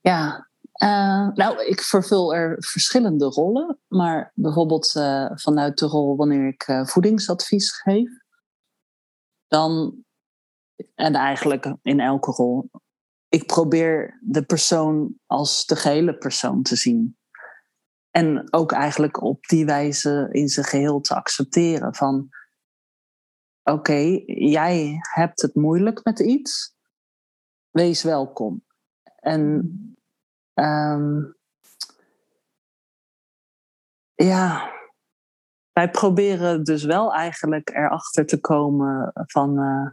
[0.01, 0.49] Ja,
[0.83, 3.79] uh, nou, ik vervul er verschillende rollen.
[3.87, 8.09] Maar bijvoorbeeld uh, vanuit de rol wanneer ik voedingsadvies geef.
[9.47, 10.03] Dan,
[10.95, 12.69] en eigenlijk in elke rol,
[13.29, 17.17] ik probeer de persoon als de gehele persoon te zien.
[18.09, 21.95] En ook eigenlijk op die wijze in zijn geheel te accepteren.
[21.95, 22.29] Van
[23.63, 26.75] oké, jij hebt het moeilijk met iets,
[27.69, 28.65] wees welkom.
[29.15, 29.94] En
[30.55, 31.35] um,
[34.15, 34.73] ja,
[35.71, 39.91] wij proberen dus wel eigenlijk erachter te komen van uh,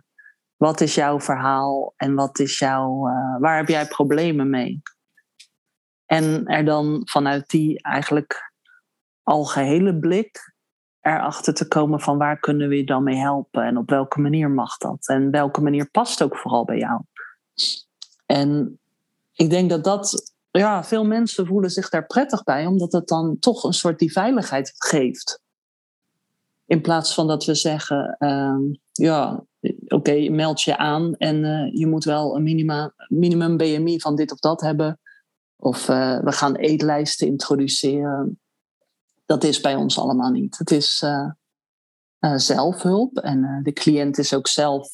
[0.56, 4.82] wat is jouw verhaal en wat is jouw, uh, waar heb jij problemen mee?
[6.06, 8.52] En er dan vanuit die eigenlijk
[9.22, 10.52] algehele blik
[11.00, 14.50] erachter te komen van waar kunnen we je dan mee helpen en op welke manier
[14.50, 17.02] mag dat en welke manier past ook vooral bij jou.
[18.26, 18.80] En
[19.32, 23.38] ik denk dat dat, ja, veel mensen voelen zich daar prettig bij, omdat het dan
[23.38, 25.40] toch een soort die veiligheid geeft.
[26.66, 28.56] In plaats van dat we zeggen, uh,
[28.92, 29.44] ja,
[29.88, 34.32] oké, meld je aan en uh, je moet wel een minima, minimum BMI van dit
[34.32, 35.00] of dat hebben.
[35.56, 38.40] Of uh, we gaan eetlijsten introduceren.
[39.26, 40.58] Dat is bij ons allemaal niet.
[40.58, 44.92] Het is uh, zelfhulp en de cliënt is ook zelf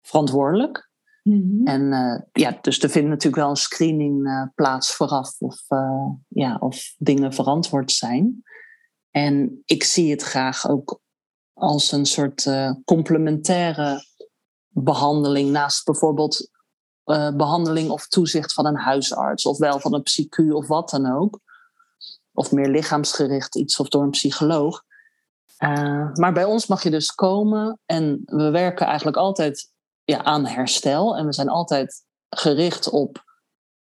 [0.00, 0.87] verantwoordelijk.
[1.28, 1.66] Mm-hmm.
[1.66, 5.62] En ja, dus er vindt natuurlijk wel een screening plaats vooraf of,
[6.28, 8.42] ja, of dingen verantwoord zijn.
[9.10, 11.00] En ik zie het graag ook
[11.52, 12.50] als een soort
[12.84, 14.04] complementaire
[14.68, 16.50] behandeling naast bijvoorbeeld
[17.36, 21.40] behandeling of toezicht van een huisarts of wel van een psychu of wat dan ook.
[22.32, 24.82] Of meer lichaamsgericht iets of door een psycholoog.
[26.14, 29.70] Maar bij ons mag je dus komen en we werken eigenlijk altijd
[30.10, 31.16] ja, aan herstel.
[31.16, 33.24] En we zijn altijd gericht op,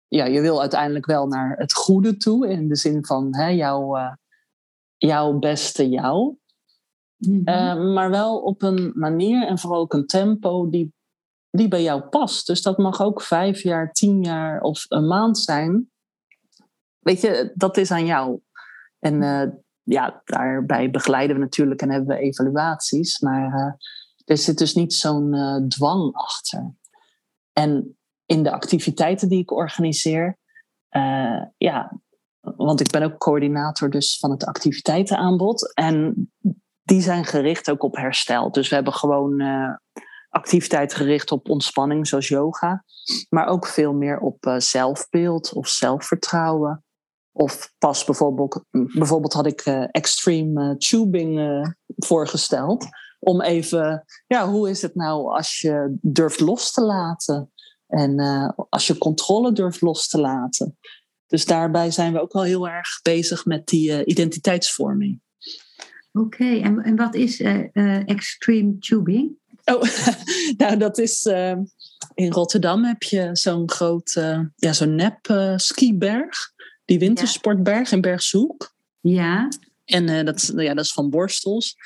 [0.09, 2.49] ja, je wil uiteindelijk wel naar het goede toe.
[2.49, 3.97] In de zin van hè, jouw,
[4.97, 6.37] jouw beste jou.
[7.17, 7.45] Mhm.
[7.45, 10.95] Eh, maar wel op een manier en vooral ook een tempo die,
[11.51, 12.47] die bij jou past.
[12.47, 15.91] Dus dat mag ook vijf jaar, tien jaar of een maand zijn.
[16.99, 18.41] Weet je, dat is aan jou.
[18.99, 19.47] En uh,
[19.83, 23.21] ja, daarbij begeleiden we natuurlijk en hebben we evaluaties.
[23.21, 23.73] Maar uh,
[24.27, 26.75] er zit dus niet zo'n dwang achter.
[27.53, 30.39] En in de activiteiten die ik organiseer,
[31.57, 32.01] ja,
[32.41, 35.75] want ik ben ook coördinator dus van het activiteitenaanbod.
[35.75, 36.31] En
[36.83, 38.51] die zijn gericht ook op herstel.
[38.51, 39.75] Dus we hebben gewoon uh,
[40.29, 42.85] activiteit gericht op ontspanning, zoals yoga.
[43.29, 46.85] Maar ook veel meer op zelfbeeld of zelfvertrouwen.
[47.33, 49.61] Of pas bijvoorbeeld, bijvoorbeeld had ik
[49.91, 51.41] extreme tubing
[51.97, 52.87] voorgesteld.
[53.29, 57.53] Om even, ja, hoe is het nou als je durft los te laten?
[57.87, 58.21] En
[58.69, 60.79] als je controle durft los te laten.
[61.27, 65.21] Dus daarbij zijn we ook wel heel erg bezig met die identiteitsvorming.
[66.13, 69.39] Oké, en, en wat is uh, extreme tubing?
[69.65, 69.83] Oh,
[70.57, 71.27] nou dat is
[72.15, 74.13] in Rotterdam heb je zo'n groot,
[74.57, 76.53] ja, zo'n nep skiberg,
[76.85, 78.75] die wintersportberg in Bergzoek.
[79.01, 79.49] Ja.
[79.85, 81.77] En dat, ja, dat is van Borstels.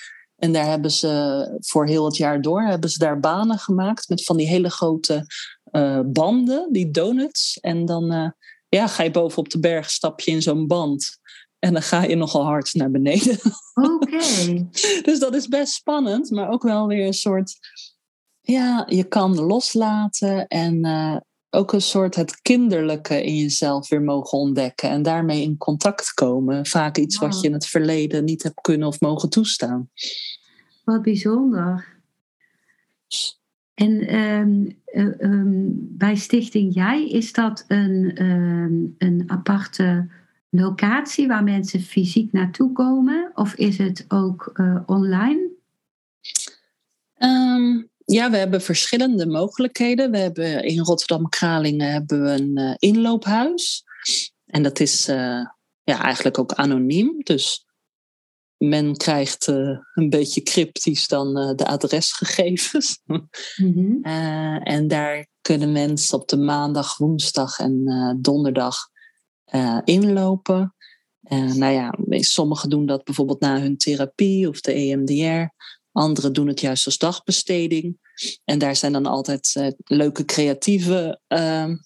[0.40, 4.24] En daar hebben ze voor heel het jaar door hebben ze daar banen gemaakt met
[4.24, 5.26] van die hele grote
[6.06, 7.58] banden, die donuts.
[7.60, 8.34] En dan
[8.68, 11.18] ja, ga je boven op de berg, stap je in zo'n band.
[11.58, 13.38] En dan ga je nogal hard naar beneden.
[13.94, 14.68] Oké.
[15.02, 17.58] dus dat is best spannend, maar ook wel weer een soort.
[18.40, 21.16] Ja, je kan loslaten en uh,
[21.50, 26.66] ook een soort het kinderlijke in jezelf weer mogen ontdekken en daarmee in contact komen.
[26.66, 29.90] Vaak iets wat je in het verleden niet hebt kunnen of mogen toestaan.
[30.84, 31.98] Wat bijzonder.
[33.74, 34.78] En um,
[35.18, 40.08] um, bij Stichting Jij is dat een, um, een aparte
[40.50, 43.30] locatie waar mensen fysiek naartoe komen?
[43.34, 45.50] Of is het ook uh, online?
[47.18, 50.10] Um, ja, we hebben verschillende mogelijkheden.
[50.10, 53.84] We hebben in Rotterdam-Kralingen hebben we een uh, inloophuis.
[54.46, 55.44] En dat is uh,
[55.82, 57.22] ja, eigenlijk ook anoniem.
[57.22, 57.66] Dus
[58.56, 63.00] men krijgt een beetje cryptisch dan de adresgegevens.
[63.04, 64.02] Mm-hmm.
[64.76, 67.84] en daar kunnen mensen op de maandag, woensdag en
[68.20, 68.76] donderdag
[69.84, 70.74] inlopen.
[71.30, 75.54] Nou ja, sommigen doen dat bijvoorbeeld na hun therapie of de EMDR.
[75.92, 77.98] Anderen doen het juist als dagbesteding.
[78.44, 81.76] En daar zijn dan altijd uh, leuke creatieve ehm,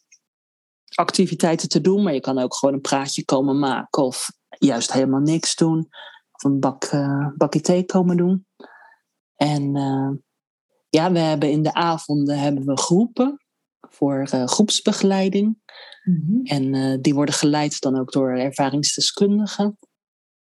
[0.95, 2.03] activiteiten te doen.
[2.03, 5.89] Maar je kan ook gewoon een praatje komen maken of juist helemaal niks doen.
[6.33, 6.91] Of een bak,
[7.37, 8.47] bakje thee komen doen.
[9.35, 9.73] En
[10.89, 13.45] ja, we hebben in de avonden hebben we groepen
[13.81, 15.59] voor groepsbegeleiding.
[16.05, 16.45] Mhm.
[16.45, 19.79] En die worden geleid dan ook door ervaringsdeskundigen.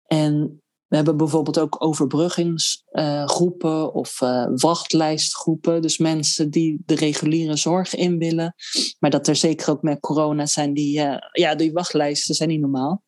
[0.06, 5.82] En we hebben bijvoorbeeld ook overbruggingsgroepen uh, of uh, wachtlijstgroepen.
[5.82, 8.54] Dus mensen die de reguliere zorg in willen.
[8.98, 10.92] Maar dat er zeker ook met corona zijn die,
[11.32, 13.04] ja, die wachtlijsten zijn niet normaal.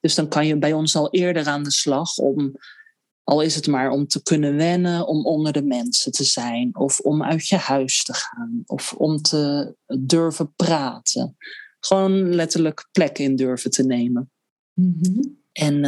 [0.00, 2.52] Dus dan kan je bij ons al eerder aan de slag om,
[3.24, 6.76] al is het maar om te kunnen wennen, om onder de mensen te zijn.
[6.76, 8.62] Of om uit je huis te gaan.
[8.66, 11.36] Of om te durven praten
[11.80, 14.30] gewoon letterlijk plek in durven te nemen.
[14.72, 15.22] Mhm.
[15.52, 15.84] En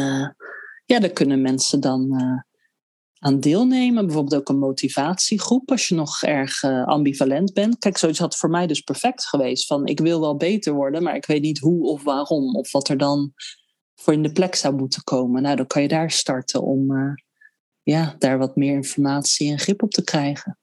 [0.91, 2.39] ja, daar kunnen mensen dan uh,
[3.19, 4.05] aan deelnemen.
[4.05, 7.77] Bijvoorbeeld ook een motivatiegroep als je nog erg uh, ambivalent bent.
[7.77, 9.65] Kijk, zoiets had voor mij dus perfect geweest.
[9.65, 12.55] Van ik wil wel beter worden, maar ik weet niet hoe of waarom.
[12.55, 13.33] Of wat er dan
[13.95, 15.41] voor in de plek zou moeten komen.
[15.41, 16.91] Nou, dan kan je daar starten om
[17.81, 20.59] ja, daar wat meer informatie en grip op te krijgen.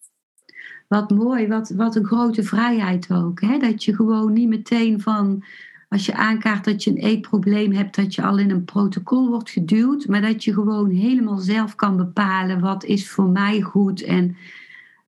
[0.88, 3.40] Wat mooi, wat, wat een grote vrijheid ook.
[3.40, 3.58] Hè?
[3.58, 5.44] Dat je gewoon niet meteen van,
[5.88, 9.50] als je aankaart dat je een eetprobleem hebt, dat je al in een protocol wordt
[9.50, 10.06] geduwd.
[10.06, 14.02] Maar dat je gewoon helemaal zelf kan bepalen wat is voor mij goed.
[14.02, 14.36] En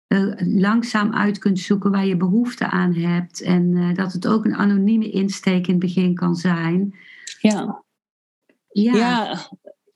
[0.08, 3.42] uh, langzaam uit kunt zoeken waar je behoefte aan hebt.
[3.42, 6.94] En uh, dat het ook een anonieme insteek in het begin kan zijn.
[7.40, 7.84] Ja.
[8.72, 8.94] Ja.
[8.96, 9.48] ja,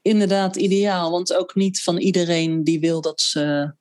[0.03, 1.11] inderdaad ideaal.
[1.11, 3.74] Want ook niet van iedereen die wil dat ze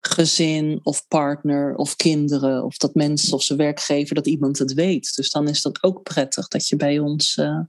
[0.00, 5.14] gezin of partner of kinderen of dat mensen of zijn werkgever, dat iemand het weet.
[5.16, 7.36] Dus dan is dat ook prettig dat je bij ons.
[7.36, 7.60] Uh,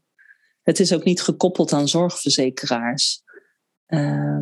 [0.62, 3.24] het is ook niet gekoppeld aan zorgverzekeraars.
[3.88, 4.40] Uh,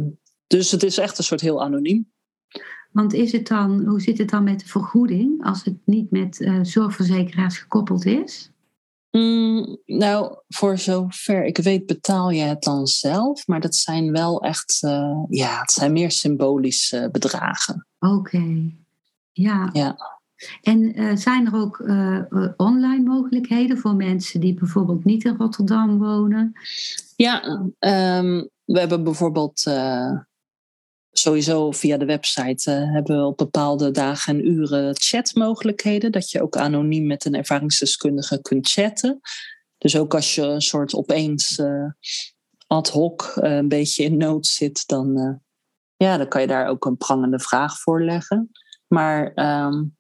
[0.48, 2.12] dus het is echt een soort heel anoniem.
[2.92, 6.40] Want is het dan, hoe zit het dan met de vergoeding als het niet met
[6.40, 8.52] uh, zorgverzekeraars gekoppeld is?
[9.18, 14.42] Mm, nou, voor zover ik weet betaal je het dan zelf, maar dat zijn wel
[14.42, 17.88] echt, uh, ja, het zijn meer symbolische bedragen.
[18.00, 18.72] Oké,
[19.32, 19.70] ja.
[19.74, 19.96] ja.
[20.62, 22.20] En uh, zijn er ook uh,
[22.58, 26.54] online mogelijkheden voor mensen die bijvoorbeeld niet in Rotterdam wonen?
[27.16, 27.46] Ja,
[27.80, 29.64] um, we hebben bijvoorbeeld
[31.20, 36.12] sowieso via de website uh, hebben we op bepaalde dagen en uren chatmogelijkheden.
[36.12, 39.20] Dat je ook anoniem met een ervaringsdeskundige kunt chatten.
[39.78, 41.92] Dus ook als je een soort opeens uh,
[42.68, 45.42] ad hoc uh, een beetje in nood zit, dan,
[45.96, 48.52] ja, dan kan je daar ook een prangende vraag voor leggen.
[48.88, 49.32] Maar
[49.66, 49.98] um,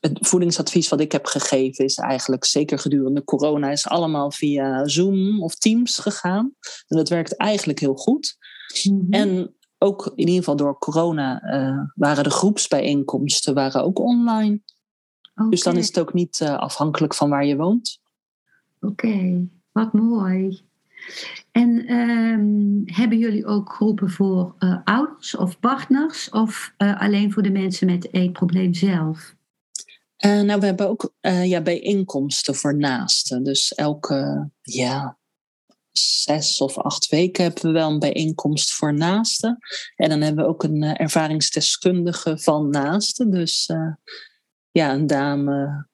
[0.00, 5.42] het voedingsadvies wat ik heb gegeven is eigenlijk zeker gedurende corona is allemaal via Zoom
[5.42, 6.54] of Teams gegaan.
[6.86, 8.36] En dat werkt eigenlijk heel goed.
[8.82, 9.12] Mm -hmm.
[9.12, 14.60] En ook in ieder geval door corona uh, waren de groepsbijeenkomsten waren ook online.
[15.34, 15.48] Okay.
[15.48, 18.00] Dus dan is het ook niet uh, afhankelijk van waar je woont.
[18.80, 19.48] Oké, okay.
[19.72, 20.60] wat mooi.
[21.50, 27.50] En um, hebben jullie ook groepen voor uh, ouders of partners of alleen voor de
[27.50, 29.36] mensen met het eetprobleem zelf?
[30.18, 33.42] nou, we hebben ook ja, bijeenkomsten voor naasten.
[33.42, 35.17] Dus elke, ja,
[36.22, 39.58] zes of acht weken hebben we wel een bijeenkomst voor naasten.
[39.96, 43.30] En dan hebben we ook een uh, ervaringsdeskundige van naasten.
[43.30, 43.92] Dus uh,
[44.70, 45.86] ja, een dame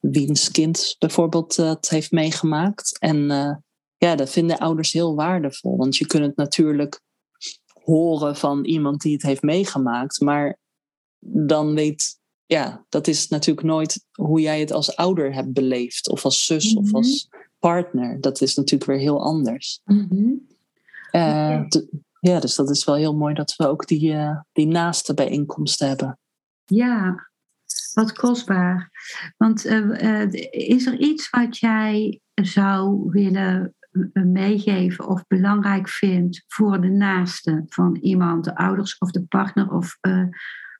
[0.00, 2.98] wiens kind bijvoorbeeld dat heeft meegemaakt.
[2.98, 3.54] En uh,
[3.96, 5.76] ja, dat vinden ouders heel waardevol.
[5.76, 7.00] Want je kunt het natuurlijk
[7.84, 10.20] horen van iemand die het heeft meegemaakt.
[10.20, 10.58] Maar
[11.18, 16.08] dan weet, ja, dat is natuurlijk nooit hoe jij het als ouder hebt beleefd.
[16.08, 16.86] Of als zus mm -hmm.
[16.86, 17.28] of als
[17.58, 18.20] partner.
[18.20, 19.80] Dat is natuurlijk weer heel anders.
[19.84, 20.46] Mm-hmm.
[21.12, 21.64] Uh,
[22.20, 25.88] ja, dus dat is wel heel mooi dat we ook die, uh, die naaste bijeenkomsten
[25.88, 26.18] hebben.
[26.64, 27.28] Ja,
[27.94, 28.90] wat kostbaar.
[29.36, 33.74] Want uh, is er iets wat jij zou willen
[34.12, 39.98] meegeven of belangrijk vindt voor de naaste van iemand, de ouders of de partner of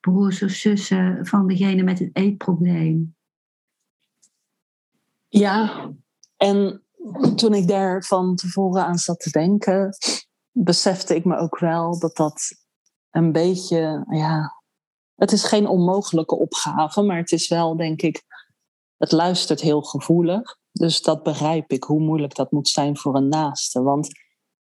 [0.00, 3.16] broers of zussen van degene met het eetprobleem?
[5.28, 5.90] Ja,
[6.38, 6.82] en
[7.34, 9.96] toen ik daar van tevoren aan zat te denken,
[10.50, 12.66] besefte ik me ook wel dat dat
[13.10, 14.62] een beetje, ja,
[15.14, 18.22] het is geen onmogelijke opgave, maar het is wel, denk ik,
[18.96, 20.58] het luistert heel gevoelig.
[20.72, 23.82] Dus dat begrijp ik, hoe moeilijk dat moet zijn voor een naaste.
[23.82, 24.08] Want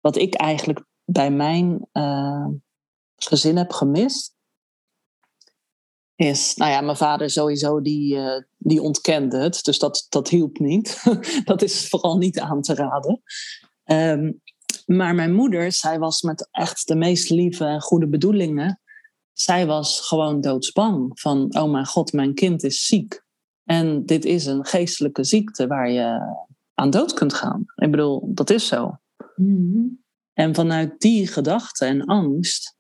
[0.01, 2.47] wat ik eigenlijk bij mijn uh,
[3.17, 4.36] gezin heb gemist,
[6.17, 9.65] is, nou ja, mijn vader sowieso, die, uh, die ontkende het.
[9.65, 11.03] Dus dat, dat hielp niet.
[11.45, 13.23] dat is vooral niet aan te raden.
[13.85, 14.41] Um,
[14.87, 18.81] maar mijn moeder, zij was met echt de meest lieve en goede bedoelingen.
[19.33, 23.25] Zij was gewoon doodsbang van, oh mijn god, mijn kind is ziek.
[23.65, 26.37] En dit is een geestelijke ziekte waar je
[26.75, 27.65] aan dood kunt gaan.
[27.75, 28.99] Ik bedoel, dat is zo.
[29.37, 30.05] Mm -hmm.
[30.33, 32.76] En vanuit die gedachte en angst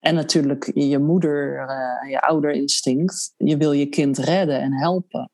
[0.00, 3.34] en natuurlijk je moeder, uh, je ouderinstinct.
[3.36, 5.30] Je wil je kind redden en helpen.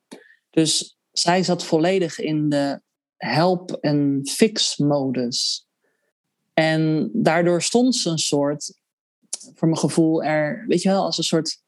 [0.51, 2.81] Dus zij zat volledig in de
[3.17, 5.67] help- en fix-modus.
[6.55, 8.79] En daardoor stond ze een soort,
[9.55, 11.63] voor mijn gevoel, er, weet je wel, als een soort,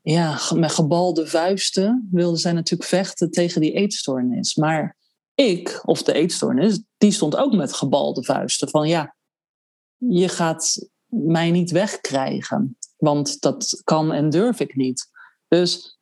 [0.00, 4.54] ja, met gebalde vuisten wilde zij natuurlijk vechten tegen die eetstoornis.
[4.54, 4.96] Maar
[5.34, 8.68] ik, of de eetstoornis, die stond ook met gebalde vuisten.
[8.68, 9.16] Van ja,
[9.96, 12.76] je gaat mij niet wegkrijgen.
[12.96, 15.08] Want dat kan en durf ik niet.
[15.48, 15.98] Dus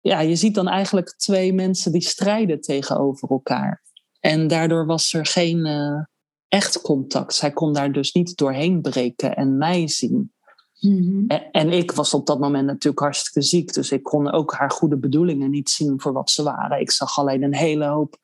[0.00, 3.82] ja, je ziet dan eigenlijk twee mensen die strijden tegenover elkaar.
[4.20, 6.04] En daardoor was er geen uh,
[6.48, 7.34] echt contact.
[7.34, 10.32] Zij kon daar dus niet doorheen breken en mij zien.
[10.80, 11.24] Mm-hmm.
[11.26, 13.72] en, en, ik was op dat moment natuurlijk hartstikke ziek.
[13.72, 16.80] Dus ik kon ook haar goede bedoelingen niet zien voor wat ze waren.
[16.80, 18.18] Ik zag alleen een hele hoop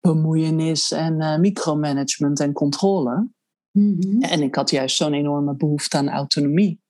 [0.00, 3.28] bemoeienis en uh, micromanagement en controle.
[3.72, 4.22] Mhm.
[4.22, 6.80] En ik had juist zo'n enorme behoefte aan autonomie.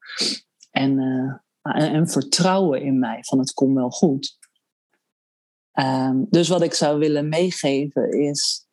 [0.71, 4.39] En, uh, en, vertrouwen in mij, van het komt wel goed.
[5.73, 8.67] Um, dus wat ik zou willen meegeven is,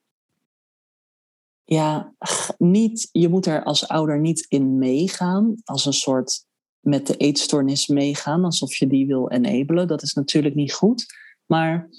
[1.64, 2.14] ja,
[2.57, 6.45] niet, je moet er als ouder niet in meegaan, als een soort
[6.80, 9.88] met de eetstoornis meegaan, alsof je die wil enabelen.
[9.88, 11.05] Dat is natuurlijk niet goed.
[11.45, 11.89] Maar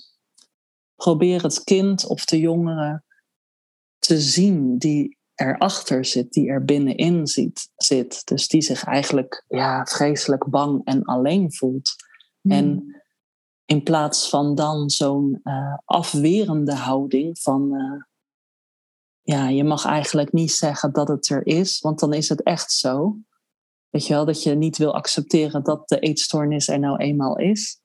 [0.94, 3.02] probeer het kind of de jongere
[3.98, 8.26] te zien die erachter zit, die er binnenin zit, zit.
[8.26, 11.94] Dus die zich eigenlijk ja, vreselijk bang en alleen voelt.
[12.40, 12.52] Hmm.
[12.52, 12.96] En
[13.64, 18.02] in plaats van dan zo'n uh, afwerende houding van uh,
[19.22, 22.72] ja, je mag eigenlijk niet zeggen dat het er is, want dan is het echt
[22.72, 23.16] zo.
[23.88, 27.79] Weet je wel, dat je niet wil accepteren dat de eetstoornis er nou eenmaal is.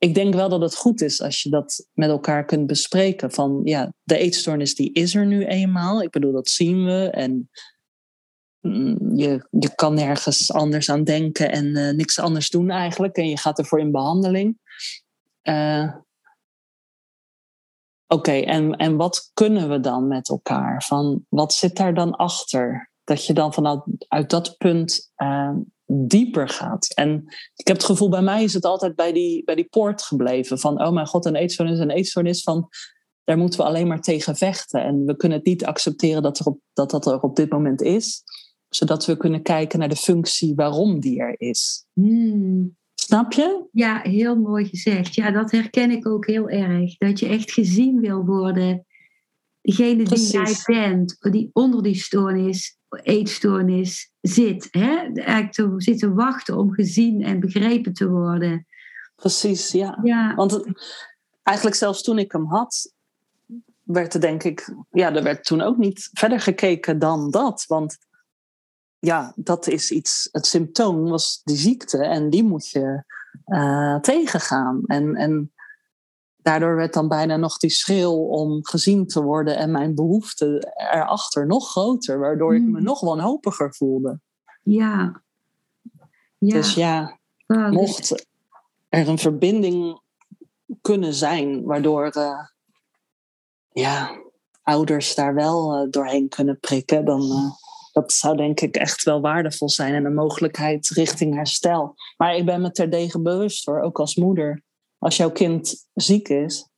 [0.00, 3.30] Ik denk wel dat het goed is als je dat met elkaar kunt bespreken.
[3.30, 6.02] Van ja, de eetstoornis die is er nu eenmaal.
[6.02, 7.10] Ik bedoel, dat zien we.
[7.10, 7.50] En
[8.60, 13.16] mm, je, je kan nergens anders aan denken en uh, niks anders doen eigenlijk.
[13.16, 14.58] En je gaat ervoor in behandeling.
[15.42, 15.94] Uh,
[18.06, 20.82] Oké, en, en wat kunnen we dan met elkaar?
[20.82, 22.90] Van, wat zit daar dan achter?
[23.04, 25.56] Dat je dan vanuit uit dat punt uh,
[25.92, 26.94] dieper gaat.
[26.94, 27.24] En
[27.54, 30.58] ik heb het gevoel, bij mij is het altijd bij die, bij die poort gebleven.
[30.58, 32.42] Van, oh mijn god, een eetstoornis, een eetstoornis.
[32.42, 32.68] Van,
[33.24, 34.82] daar moeten we alleen maar tegen vechten.
[34.82, 37.82] En we kunnen het niet accepteren dat, er op, dat dat er op dit moment
[37.82, 38.22] is.
[38.68, 41.86] Zodat we kunnen kijken naar de functie waarom die er is.
[41.92, 42.78] Hmm.
[42.94, 43.68] Snap je?
[43.72, 45.14] Ja, heel mooi gezegd.
[45.14, 46.96] Ja, dat herken ik ook heel erg.
[46.96, 48.86] Dat je echt gezien wil worden.
[49.62, 54.68] Degene die jij bent, die onder die stoornis, eetstoornis zit.
[54.70, 54.96] Hè?
[55.14, 58.66] Eigenlijk te zitten wachten om gezien en begrepen te worden.
[59.16, 59.98] Precies, ja.
[60.02, 60.34] ja.
[60.34, 60.64] Want
[61.42, 62.92] eigenlijk zelfs toen ik hem had,
[63.82, 67.64] werd er denk ik, ja, er werd toen ook niet verder gekeken dan dat.
[67.66, 67.98] Want
[68.98, 73.04] ja, dat is iets, het symptoom was die ziekte en die moet je
[73.46, 74.82] uh, tegengaan.
[74.86, 75.52] En, en
[76.42, 81.46] daardoor werd dan bijna nog die schreeuw om gezien te worden en mijn behoefte erachter
[81.46, 82.82] nog groter, waardoor ik me mm.
[82.82, 84.20] nog wanhopiger voelde.
[84.62, 85.22] Ja.
[86.38, 86.54] ja.
[86.54, 88.26] Dus ja, oh, mocht
[88.88, 90.00] er een verbinding
[90.80, 92.46] kunnen zijn, waardoor uh,
[93.72, 94.10] ja,
[94.62, 97.50] ouders daar wel uh, doorheen kunnen prikken, dan uh,
[97.92, 101.94] dat zou denk ik echt wel waardevol zijn en een mogelijkheid richting herstel.
[102.16, 104.62] Maar ik ben me terdege bewust hoor, ook als moeder.
[105.00, 106.68] Als jouw kind ziek is,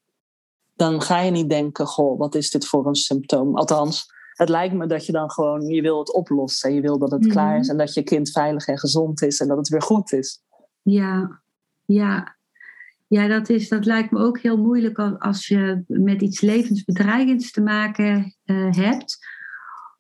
[0.75, 3.57] dan ga je niet denken: Goh, wat is dit voor een symptoom?
[3.57, 6.69] Althans, het lijkt me dat je dan gewoon, je wil het oplossen.
[6.69, 7.71] En je wil dat het klaar is mhm.
[7.71, 10.43] en dat je kind veilig en gezond is en dat het weer goed is.
[10.83, 11.43] Ja,
[11.85, 12.37] ja.
[13.07, 17.61] Ja, dat, is, dat lijkt me ook heel moeilijk als je met iets levensbedreigends te
[17.61, 19.19] maken uh, hebt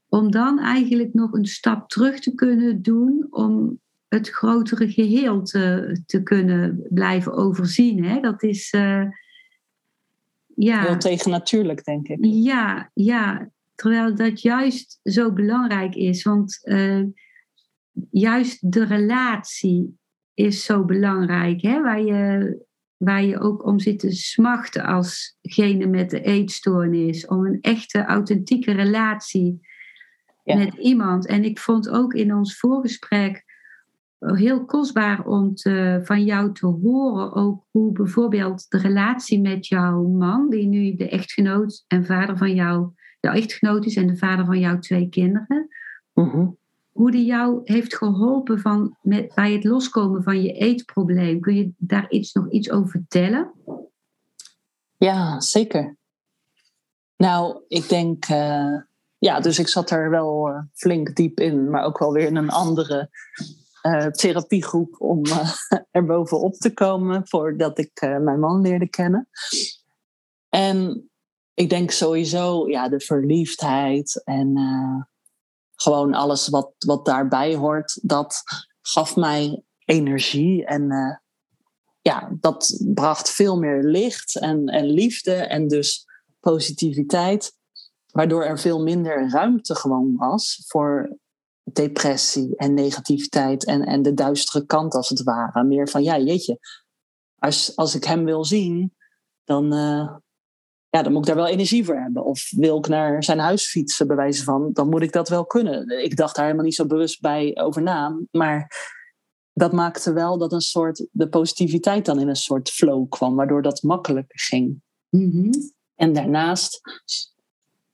[0.08, 3.80] om dan eigenlijk nog een stap terug te kunnen doen om
[4.14, 8.04] het grotere geheel te, te kunnen blijven overzien.
[8.04, 8.20] Hè?
[8.20, 8.72] Dat is.
[8.72, 9.04] Uh,
[10.54, 10.80] ja.
[10.80, 12.18] Heel tegennatuurlijk, denk ik.
[12.20, 16.22] Ja, ja, terwijl dat juist zo belangrijk is.
[16.22, 17.04] Want uh,
[18.10, 19.98] juist de relatie
[20.34, 21.62] is zo belangrijk.
[21.62, 21.82] Hè?
[21.82, 22.56] Waar, je,
[22.96, 27.26] waar je ook om zit te smachten alsgene met de eetstoornis.
[27.26, 29.60] Om een echte, authentieke relatie
[30.44, 31.26] met iemand.
[31.26, 33.50] En ik vond ook in ons voorgesprek
[34.22, 40.08] heel kostbaar om te, van jou te horen ook hoe bijvoorbeeld de relatie met jouw
[40.08, 44.44] man, die nu de echtgenoot en vader van jou, de echtgenoot is en de vader
[44.44, 45.68] van jouw twee kinderen,
[46.14, 46.46] mhm.
[46.92, 51.40] hoe die jou heeft geholpen van, met, bij het loskomen van je eetprobleem.
[51.40, 53.52] Kun je daar iets, nog iets over vertellen?
[54.96, 55.96] Ja, zeker.
[57.16, 58.24] Nou, ik denk.
[58.24, 58.76] Eh,
[59.18, 62.36] ja, dus ik zat er wel uh, flink diep in, maar ook wel weer in
[62.36, 63.10] een andere
[63.82, 65.52] uh, therapiegroep om uh,
[65.90, 69.28] er bovenop te komen voordat ik mijn man leerde kennen.
[70.48, 71.10] En
[71.54, 74.56] ik denk sowieso, ja, de verliefdheid en
[75.74, 78.42] gewoon alles wat, wat daarbij hoort, dat
[78.80, 80.90] gaf mij energie en
[82.02, 86.06] ja, dat bracht veel meer licht en, en liefde en dus
[86.40, 87.52] positiviteit.
[88.06, 91.18] Waardoor er veel minder ruimte gewoon was voor
[91.62, 95.64] depressie en negativiteit en, en de duistere kant als het ware.
[95.64, 96.58] Meer van, ja, jeetje,
[97.38, 98.94] als, als ik hem wil zien,
[99.44, 100.16] dan, uh,
[100.88, 102.24] ja, dan moet ik daar wel energie voor hebben.
[102.24, 105.46] Of wil ik naar zijn huis fietsen, bij wijze van, dan moet ik dat wel
[105.46, 106.02] kunnen.
[106.02, 108.70] Ik dacht daar helemaal niet zo bewust bij over na, maar
[109.52, 113.62] dat maakte wel dat een soort, de positiviteit dan in een soort flow kwam, waardoor
[113.62, 114.82] dat makkelijker ging.
[115.08, 115.50] Mm
[115.94, 116.80] En daarnaast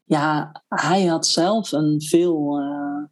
[0.09, 2.61] ja, hij had zelf een veel.
[2.61, 3.05] Uh,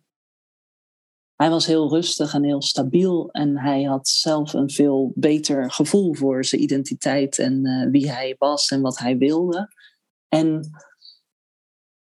[1.36, 3.30] hij was heel rustig en heel stabiel.
[3.30, 8.34] En hij had zelf een veel beter gevoel voor zijn identiteit en uh, wie hij
[8.38, 9.74] was en wat hij wilde.
[10.28, 10.70] En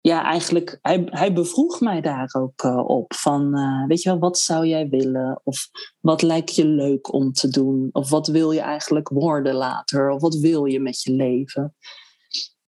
[0.01, 3.13] ja, eigenlijk, hij, hij bevroeg mij daar ook uh, op.
[3.13, 5.41] Van, uh, weet je wel, wat zou jij willen?
[5.43, 5.67] Of
[5.99, 7.89] wat lijkt je leuk om te doen?
[7.91, 10.09] Of wat wil je eigenlijk worden later?
[10.09, 11.75] Of wat wil je met je leven?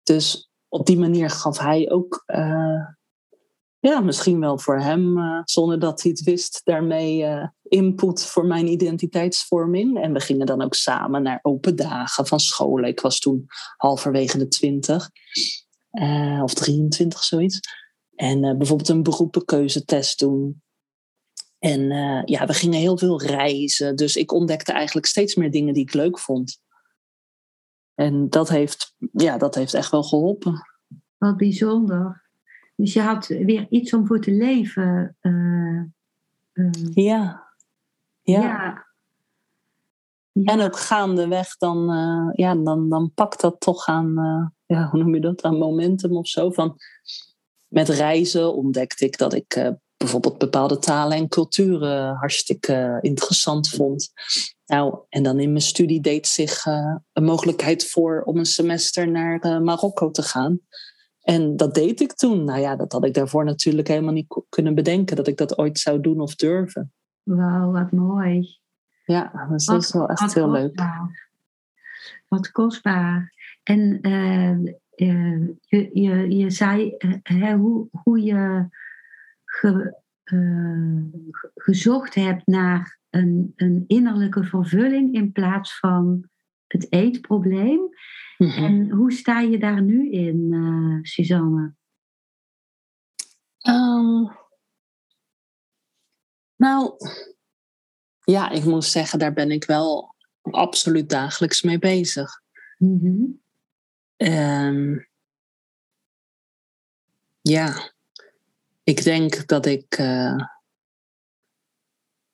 [0.03, 2.22] Dus op die manier gaf hij ook,
[3.81, 7.26] ja, misschien wel voor hem, zonder dat hij het wist, daarmee
[7.62, 10.03] input voor mijn identiteitsvorming.
[10.03, 12.89] En we gingen dan ook samen naar open dagen van scholen.
[12.89, 15.11] Ik was toen halverwege de twintig.
[15.93, 17.61] Uh, of 23, zoiets.
[18.14, 20.62] En bijvoorbeeld een beroepenkeuzetest doen.
[21.59, 21.83] En
[22.24, 23.97] ja, we gingen heel veel reizen.
[23.97, 26.61] Dus ik ontdekte eigenlijk steeds meer dingen die ik leuk vond.
[27.95, 30.62] En dat heeft, ja, dat heeft echt wel geholpen.
[31.16, 32.28] Wat bijzonder.
[32.79, 35.16] Dus je had weer iets om voor te leven.
[36.95, 37.49] ja.
[38.22, 38.41] ja.
[38.43, 38.87] ja.
[40.33, 41.87] En ook gaandeweg, dan,
[42.33, 44.14] ja, dan, dan pakt dat toch aan,
[44.66, 46.51] ja, hoe noem je dat, aan momentum of zo.
[46.51, 46.79] Van,
[47.68, 54.12] met reizen ontdekte ik dat ik uh, bijvoorbeeld bepaalde talen en culturen hartstikke interessant vond.
[54.66, 59.11] Nou, en dan in mijn studie deed zich uh, een mogelijkheid voor om een semester
[59.11, 60.61] naar uh, Marokko te gaan.
[61.29, 62.45] En dat deed ik toen.
[62.45, 65.79] Nou ja, dat had ik daarvoor natuurlijk helemaal niet kunnen bedenken dat ik dat ooit
[65.79, 66.93] zou doen of durven.
[67.22, 68.59] Wauw, wat mooi.
[69.05, 70.83] Ja, dus dat is wel echt heel leuk.
[72.29, 73.35] Wat kostbaar.
[73.62, 74.59] En uh,
[75.09, 78.68] uh, je, je, je zei uh, hoe, hoe je
[79.45, 79.95] ge,
[81.55, 86.29] gezocht hebt naar een, een innerlijke vervulling in plaats van
[86.68, 87.80] het eetprobleem.
[88.36, 88.64] Mm-hmm.
[88.64, 91.74] En hoe sta je daar nu in, Suzanne?
[93.68, 94.36] Um,
[96.56, 96.96] nou,
[98.24, 102.42] ja, ik moet zeggen, daar ben ik wel absoluut dagelijks mee bezig.
[102.78, 103.40] Mm-hmm.
[104.16, 105.08] Um,
[107.40, 107.92] ja,
[108.82, 109.98] ik denk dat ik.
[109.98, 110.56] Uh,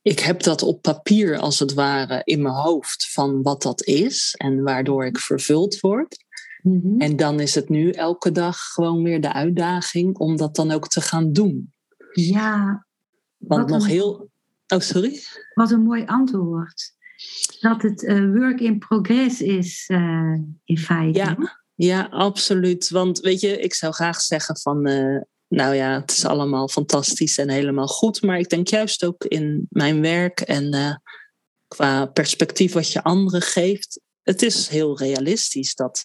[0.05, 4.35] ik heb dat op papier als het ware in mijn hoofd van wat dat is
[4.37, 6.25] en waardoor ik vervuld word.
[6.63, 7.01] Mm-hmm.
[7.01, 10.89] En dan is het nu elke dag gewoon weer de uitdaging om dat dan ook
[10.89, 11.73] te gaan doen.
[12.13, 12.87] Ja.
[13.37, 14.31] Want nog een, heel.
[14.67, 15.21] Oh, sorry?
[15.55, 16.93] Wat een mooi antwoord.
[17.61, 21.19] Dat het uh, work in progress is, uh, in feite.
[21.19, 21.63] Ja.
[21.75, 22.89] Ja, absoluut.
[22.89, 25.21] Want weet je, ik zou graag zeggen van, uh,
[25.55, 28.23] nou ja, het is allemaal fantastisch en helemaal goed.
[28.23, 30.95] Maar ik denk juist ook in mijn werk en uh,
[31.69, 36.05] qua perspectief wat je anderen geeft, het is heel realistisch dat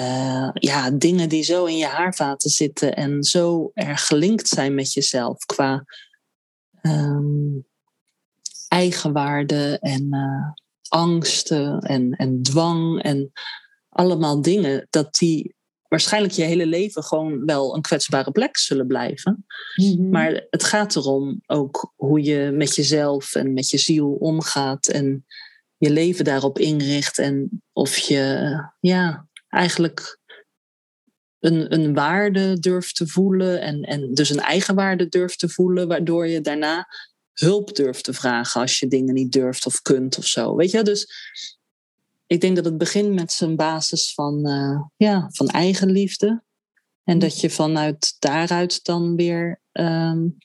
[0.00, 4.92] uh, ja, dingen die zo in je haarvaten zitten en zo erg gelinkt zijn met
[4.92, 5.84] jezelf qua
[6.82, 7.66] um,
[8.68, 10.08] eigenwaarde en
[10.88, 13.32] angsten en, en dwang en
[13.88, 15.55] allemaal dingen dat die
[15.96, 19.46] waarschijnlijk je hele leven gewoon wel een kwetsbare plek zullen blijven.
[19.74, 20.08] Mhm.
[20.10, 25.24] Maar het gaat erom ook hoe je met jezelf en met je ziel omgaat en
[25.76, 30.18] je leven daarop inricht en of je ja, eigenlijk
[31.38, 36.26] een, een waarde durft te voelen en, en dus een eigenwaarde durft te voelen, waardoor
[36.26, 36.86] je daarna
[37.32, 40.56] hulp durft te vragen als je dingen niet durft of kunt of zo.
[40.56, 41.06] Weet je, dus
[42.26, 46.44] ik denk dat het begint met zijn basis van, uh, ja, van eigenliefde.
[47.04, 50.36] En dat je vanuit daaruit dan weer um,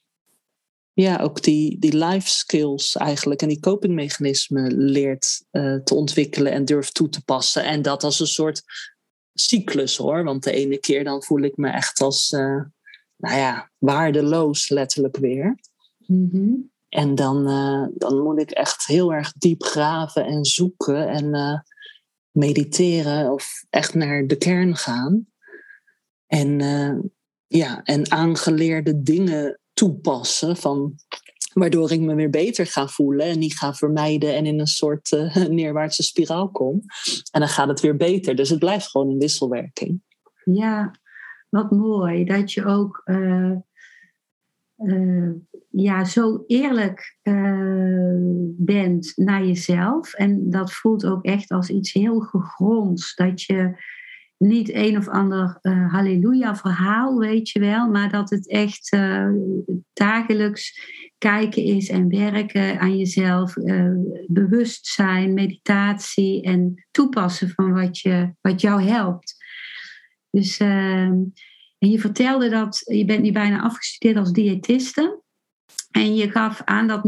[0.93, 6.65] ja, ook die, die life skills eigenlijk en die copingmechanismen leert uh, te ontwikkelen en
[6.65, 7.63] durft toe te passen.
[7.63, 8.63] En dat als een soort
[9.33, 10.23] cyclus hoor.
[10.23, 12.63] Want de ene keer dan voel ik me echt als, uh,
[13.17, 15.59] nou ja, waardeloos letterlijk weer.
[16.05, 16.71] Mm-hmm.
[16.89, 21.33] En dan, uh, dan moet ik echt heel erg diep graven en zoeken en
[22.31, 25.27] mediteren of echt naar de kern gaan.
[26.27, 26.99] En, uh,
[27.47, 30.95] ja, en aangeleerde dingen toepassen van
[31.53, 35.31] waardoor ik me weer beter ga voelen en niet ga vermijden en in een soort
[35.49, 36.81] neerwaartse spiraal kom.
[37.31, 38.35] En dan gaat het weer beter.
[38.35, 40.01] Dus het blijft gewoon een wisselwerking.
[40.43, 40.91] Ja,
[41.49, 43.55] wat mooi dat je ook uh,
[45.69, 48.15] ja, zo eerlijk uh,
[48.57, 50.13] bent naar jezelf.
[50.13, 53.15] En dat voelt ook echt als iets heel gegronds.
[53.15, 53.75] Dat je
[54.37, 57.89] niet een of ander uh, halleluja verhaal, weet je wel.
[57.89, 58.97] Maar dat het echt
[59.93, 63.53] dagelijks kijken is en werken aan jezelf.
[64.27, 69.39] bewustzijn, meditatie en toepassen van wat, je, wat jou helpt.
[70.31, 71.17] Dus ehm,
[71.81, 75.21] En je vertelde dat je bent nu bijna afgestudeerd als diëtiste.
[75.91, 77.01] En je gaf aan dat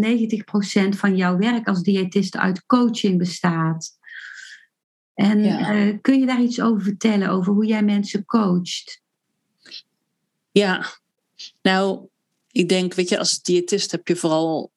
[0.85, 3.97] 90% van jouw werk als diëtiste uit coaching bestaat.
[5.13, 9.01] En eh, kun je daar iets over vertellen, over hoe jij mensen coacht?
[10.51, 10.85] Ja,
[11.61, 12.07] nou,
[12.51, 14.71] ik denk, weet je, als diëtist heb je vooral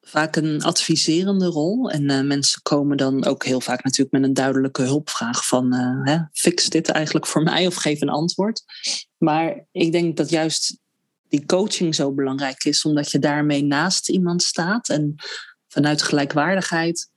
[0.00, 1.90] vaak een adviserende rol.
[1.90, 6.04] En uh, mensen komen dan ook heel vaak natuurlijk met een duidelijke hulpvraag van uh,
[6.04, 8.64] hè, fix dit eigenlijk voor mij of geef een antwoord.
[9.22, 10.78] Maar ik denk dat juist
[11.28, 15.14] die coaching zo belangrijk is, omdat je daarmee naast iemand staat en
[15.68, 17.10] vanuit gelijkwaardigheid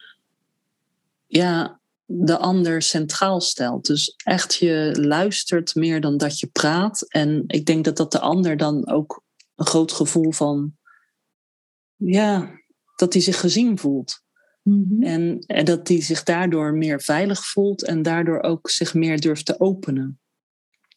[1.27, 3.85] ja, de ander centraal stelt.
[3.85, 7.01] Dus echt je luistert meer dan dat je praat.
[7.01, 9.23] En ik denk dat dat de ander dan ook
[9.55, 10.75] een groot gevoel van
[11.95, 12.51] ja,
[12.95, 14.23] dat hij zich gezien voelt.
[14.61, 15.03] Mhm.
[15.03, 19.45] en, en, dat hij zich daardoor meer veilig voelt en daardoor ook zich meer durft
[19.45, 20.19] te openen.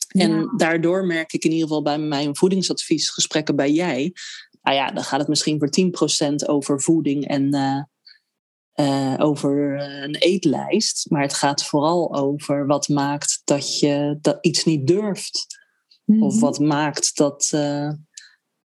[0.08, 4.12] En daardoor merk ik in ieder geval bij mijn voedingsadviesgesprekken bij jij.
[4.62, 5.70] Nou ja, dan gaat het misschien voor
[6.26, 7.82] 10% over voeding en uh,
[8.86, 11.10] uh, over een eetlijst.
[11.10, 15.46] Maar het gaat vooral over wat maakt dat je dat iets niet durft.
[16.06, 16.40] Of mhm.
[16.40, 17.90] wat maakt dat, uh,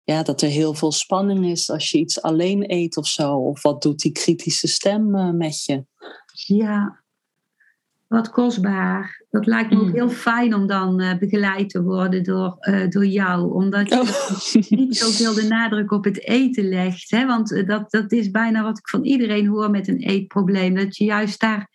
[0.02, 3.36] ja, dat er heel veel spanning is als je iets alleen eet of zo.
[3.36, 5.84] Of wat doet die kritische stem met je?
[6.46, 6.99] Ja,
[8.10, 9.24] wat kostbaar.
[9.30, 9.92] Dat lijkt me ook mm.
[9.92, 13.52] heel fijn om dan uh, begeleid te worden door, uh, door jou.
[13.52, 14.70] Omdat je oh.
[14.78, 17.10] niet zoveel de nadruk op het eten legt.
[17.10, 17.26] Hè?
[17.26, 20.74] Want eh, dat, dat is bijna wat ik van iedereen hoor met een eetprobleem.
[20.74, 21.70] Dat je juist daar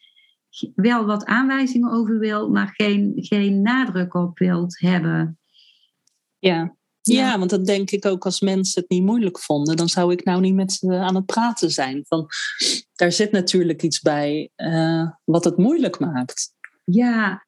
[0.75, 5.37] wel wat aanwijzingen over wil, maar geen, geen nadruk op wilt hebben.
[6.39, 6.75] Ja.
[7.13, 7.37] Ja.
[7.37, 10.41] want dat denk ik ook als mensen het niet moeilijk vonden, dan zou ik nou
[10.41, 12.05] niet met ze aan het praten zijn.
[12.07, 12.27] Van,
[12.95, 16.53] daar zit natuurlijk iets bij uh, wat het moeilijk maakt.
[16.83, 17.45] Ja.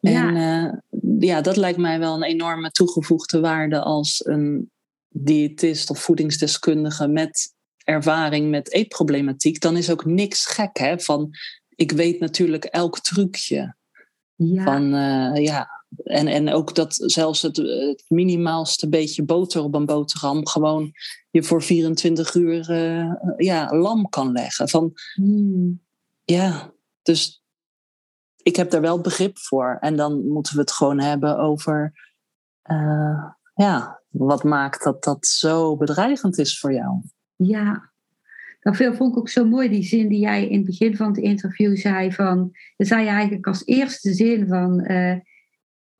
[0.00, 0.64] En ja.
[0.64, 0.72] Uh,
[1.18, 4.70] ja, dat lijkt mij wel een enorme toegevoegde waarde als een
[5.08, 7.54] diëtist of voedingsdeskundige met
[7.84, 9.60] ervaring met eetproblematiek.
[9.60, 11.30] Dan is ook niks gek hè, van
[11.74, 13.74] ik weet natuurlijk elk trucje.
[14.34, 14.64] Ja.
[14.64, 19.86] Van uh, ja, en, en ook dat zelfs het, het, minimaalste beetje boter op een
[19.86, 20.92] boterham gewoon
[21.30, 24.68] je voor 24 uur uh, ja, lam kan leggen.
[24.68, 25.80] Van, hmm.
[26.24, 26.72] Ja,
[27.02, 27.44] dus
[28.42, 29.76] ik heb daar wel begrip voor.
[29.80, 31.92] En dan moeten we het gewoon hebben over
[32.70, 33.24] uh,
[33.54, 37.00] ja, wat maakt dat dat zo bedreigend is voor jou.
[37.36, 37.90] Ja,
[38.60, 41.16] dat vond ik ook zo mooi, die zin die jij in het begin van het
[41.16, 42.12] interview zei.
[42.12, 44.90] Van, dat zei je eigenlijk als eerste zin van...
[44.90, 45.16] Uh,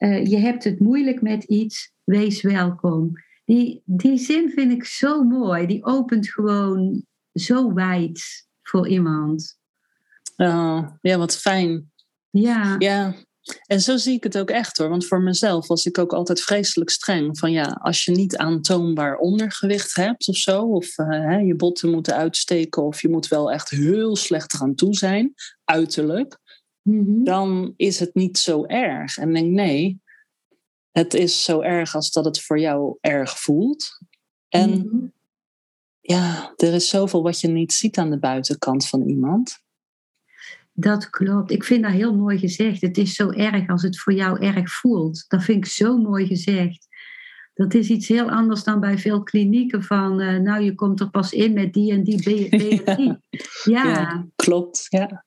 [0.03, 3.13] uh, je hebt het moeilijk met iets, wees welkom.
[3.45, 5.67] Die, die zin vind ik zo mooi.
[5.67, 9.59] Die opent gewoon zo wijd voor iemand.
[10.37, 11.91] Uh, ja, wat fijn.
[12.31, 12.77] Ja.
[12.79, 13.15] Ja,
[13.67, 14.89] en zo zie ik het ook echt hoor.
[14.89, 17.39] Want voor mezelf was ik ook altijd vreselijk streng.
[17.39, 20.63] Van ja, als je niet aantoonbaar ondergewicht hebt of zo.
[20.63, 22.83] Of uh, je botten moeten uitsteken.
[22.83, 25.35] Of je moet wel echt heel slecht eraan toe zijn.
[25.65, 26.39] Uiterlijk.
[26.83, 27.25] Mhm.
[27.25, 29.19] Dan is het niet zo erg.
[29.19, 30.01] En denk nee,
[30.91, 33.99] het is zo erg als dat het voor jou erg voelt.
[34.49, 35.07] En mhm.
[36.01, 39.61] ja, er is zoveel wat je niet ziet aan de buitenkant van iemand.
[40.73, 41.51] Dat klopt.
[41.51, 42.81] Ik vind dat heel mooi gezegd.
[42.81, 45.25] Het is zo erg als het voor jou erg voelt.
[45.29, 46.89] Dat vind ik zo mooi gezegd.
[47.55, 51.11] Dat is iets heel anders dan bij veel klinieken van, uh, nou je komt er
[51.11, 52.23] pas in met die en die.
[53.65, 53.85] Ja.
[53.85, 54.27] ja.
[54.37, 54.87] klopt.
[54.89, 55.25] Ja.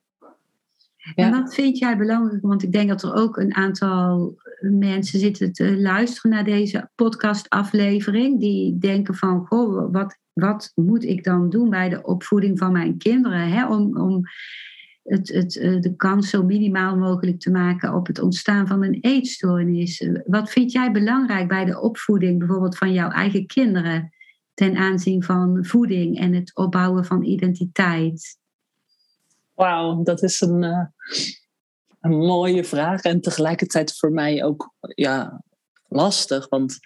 [1.16, 2.41] En wat vind jij belangrijk?
[2.41, 8.39] Want ik denk dat er ook een aantal mensen zitten te luisteren naar deze podcastaflevering.
[8.39, 12.97] Die denken van, goh, wat, wat moet ik dan doen bij de opvoeding van mijn
[12.97, 13.49] kinderen?
[13.49, 13.68] Hè?
[13.68, 14.22] Om, om
[15.03, 18.97] het, het, eh, de kans zo minimaal mogelijk te maken op het ontstaan van een
[19.01, 20.10] eetstoornis.
[20.26, 24.10] Wat vind jij belangrijk bij de opvoeding bijvoorbeeld van jouw eigen kinderen
[24.53, 28.43] ten aanzien van voeding en het opbouwen van identiteit?
[29.56, 30.86] Wauw, dat is een, uh,
[31.99, 35.43] een mooie vraag en tegelijkertijd voor mij ook ja,
[35.88, 36.49] lastig.
[36.49, 36.80] Want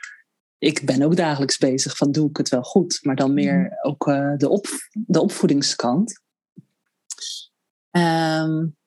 [0.58, 3.88] ik ben ook dagelijks bezig van doe ik het wel goed, maar dan meer mhm.
[3.88, 6.22] ook uh, de, op, de opvoedingskant.
[7.92, 8.78] Um,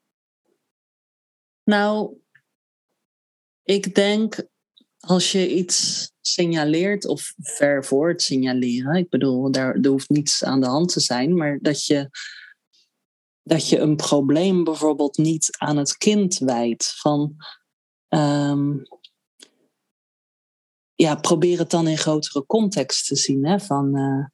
[1.64, 2.16] nou,
[3.62, 4.47] ik denk
[4.99, 10.45] als je iets signaleert of ver voor het signaleren, ik bedoel, daar, er hoeft niets
[10.45, 12.11] aan de hand te zijn, maar dat je
[13.43, 16.95] dat je een probleem bijvoorbeeld niet aan het kind wijdt.
[17.01, 17.34] Van,
[18.09, 18.82] um,
[20.95, 23.47] ja, probeer het dan in grotere context te zien.
[23.47, 23.61] Hè?
[23.61, 24.26] Van, uh,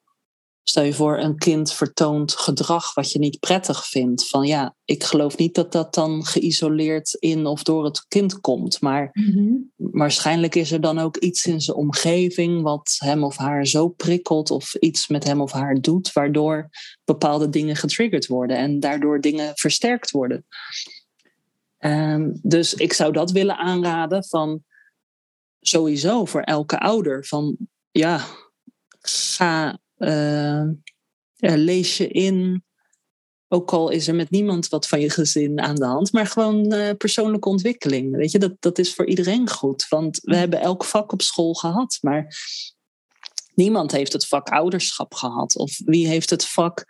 [0.68, 4.28] Stel je voor, een kind vertoont gedrag wat je niet prettig vindt.
[4.28, 8.80] Van ja, ik geloof niet dat dat dan geïsoleerd in of door het kind komt.
[8.80, 9.54] Maar Mhm.
[9.76, 14.50] waarschijnlijk is er dan ook iets in zijn omgeving wat hem of haar zo prikkelt
[14.50, 16.68] of iets met hem of haar doet, waardoor
[17.04, 20.46] bepaalde dingen getriggerd worden en daardoor dingen versterkt worden.
[21.78, 24.62] Ehm, dus ik zou dat willen aanraden van
[25.60, 27.56] sowieso voor elke ouder van
[27.90, 28.24] ja,
[29.00, 29.78] ga
[31.36, 32.62] lees je in.
[33.48, 36.72] Ook al is er met niemand wat van je gezin aan de hand, maar gewoon
[36.72, 38.16] eh, persoonlijke ontwikkeling.
[38.16, 39.88] Weet je, dat, dat is voor iedereen goed.
[39.88, 42.36] Want we hebben elk vak op school gehad, maar
[43.54, 45.56] niemand heeft het vak ouderschap gehad.
[45.56, 46.84] Of wie heeft het vak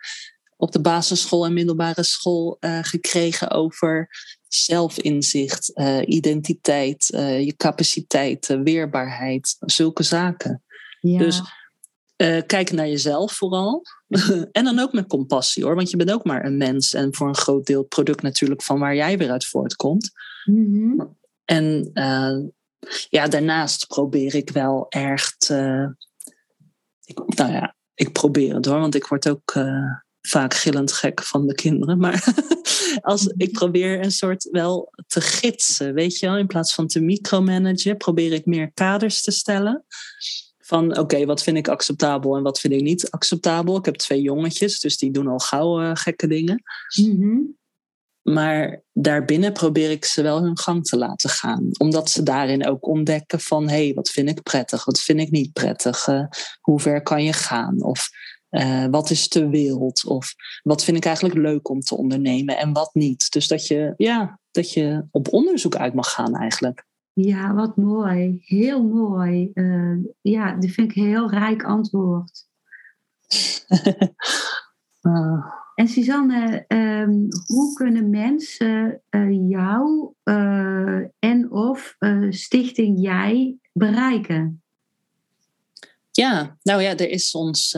[0.57, 4.09] op de basisschool en middelbare school eh, gekregen over
[4.47, 10.63] zelfinzicht, eh, identiteit, eh, je capaciteiten, weerbaarheid, zulke zaken.
[10.99, 11.17] Ja.
[11.17, 11.41] Dus
[12.19, 13.81] eh, kijk naar jezelf vooral.
[14.51, 17.27] en dan ook met compassie hoor, want je bent ook maar een mens en voor
[17.27, 20.11] een groot deel product natuurlijk van waar jij weer uit voortkomt.
[20.45, 21.05] Mhm.
[21.45, 22.37] En eh,
[23.09, 25.93] ja, daarnaast probeer ik wel erg te.
[27.03, 31.23] Ik, nou ja, ik probeer het hoor, want ik word ook eh, vaak gillend gek
[31.23, 31.97] van de kinderen.
[31.97, 32.33] Maar
[33.01, 36.37] als, ik probeer een soort wel te gidsen, weet je wel.
[36.37, 39.85] In plaats van te micromanagen, probeer ik meer kaders te stellen.
[40.69, 43.77] Van oké, wat vind ik acceptabel en wat vind ik niet acceptabel.
[43.77, 46.63] Ik heb twee jongetjes, dus die doen al gauw eh, gekke dingen.
[46.95, 47.37] Mhm.
[48.21, 51.69] Maar daarbinnen probeer ik ze wel hun gang te laten gaan.
[51.77, 53.69] Omdat ze daarin ook ontdekken van...
[53.69, 56.07] hé, hey, wat vind ik prettig, wat vind ik niet prettig?
[56.07, 56.25] eh,
[56.61, 57.83] hoe ver kan je gaan?
[57.83, 58.09] Of
[58.49, 60.05] eh, wat is te wild?
[60.05, 63.31] Of wat vind ik eigenlijk leuk om te ondernemen en wat niet?
[63.31, 66.87] Dus dat je, ja, dat je op onderzoek uit mag gaan eigenlijk.
[67.21, 68.41] Ja, wat mooi.
[68.45, 69.51] Heel mooi.
[69.53, 72.47] Eh, ja, dat vind ik een heel rijk antwoord.
[75.01, 75.45] Eh,
[75.75, 81.95] En Suzanne, ehm, hoe kunnen mensen eh, jou eh, en of
[82.29, 84.63] Stichting Jij bereiken?
[86.11, 87.77] Ja, nou ja, er is ons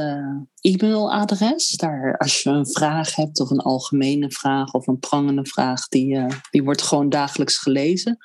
[0.62, 1.72] e-mailadres.
[1.72, 6.26] Daar, als je een vraag hebt of een algemene vraag of een prangende vraag, die,
[6.52, 8.18] die wordt gewoon dagelijks gelezen.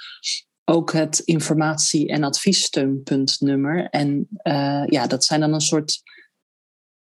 [0.64, 3.88] ook het informatie- en adviessteunpuntnummer.
[3.90, 6.02] En eh, ja, dat zijn dan een soort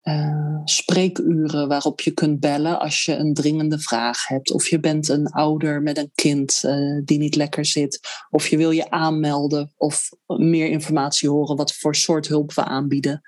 [0.01, 4.51] eh, spreekuren waarop je kunt bellen als je een dringende vraag hebt.
[4.51, 8.01] Of je bent een ouder met een kind eh, die niet lekker zit.
[8.31, 13.21] Of je wil je aanmelden of meer informatie horen wat voor soort hulp we aanbieden.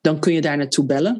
[0.00, 1.16] Dan kun je daar naartoe bellen.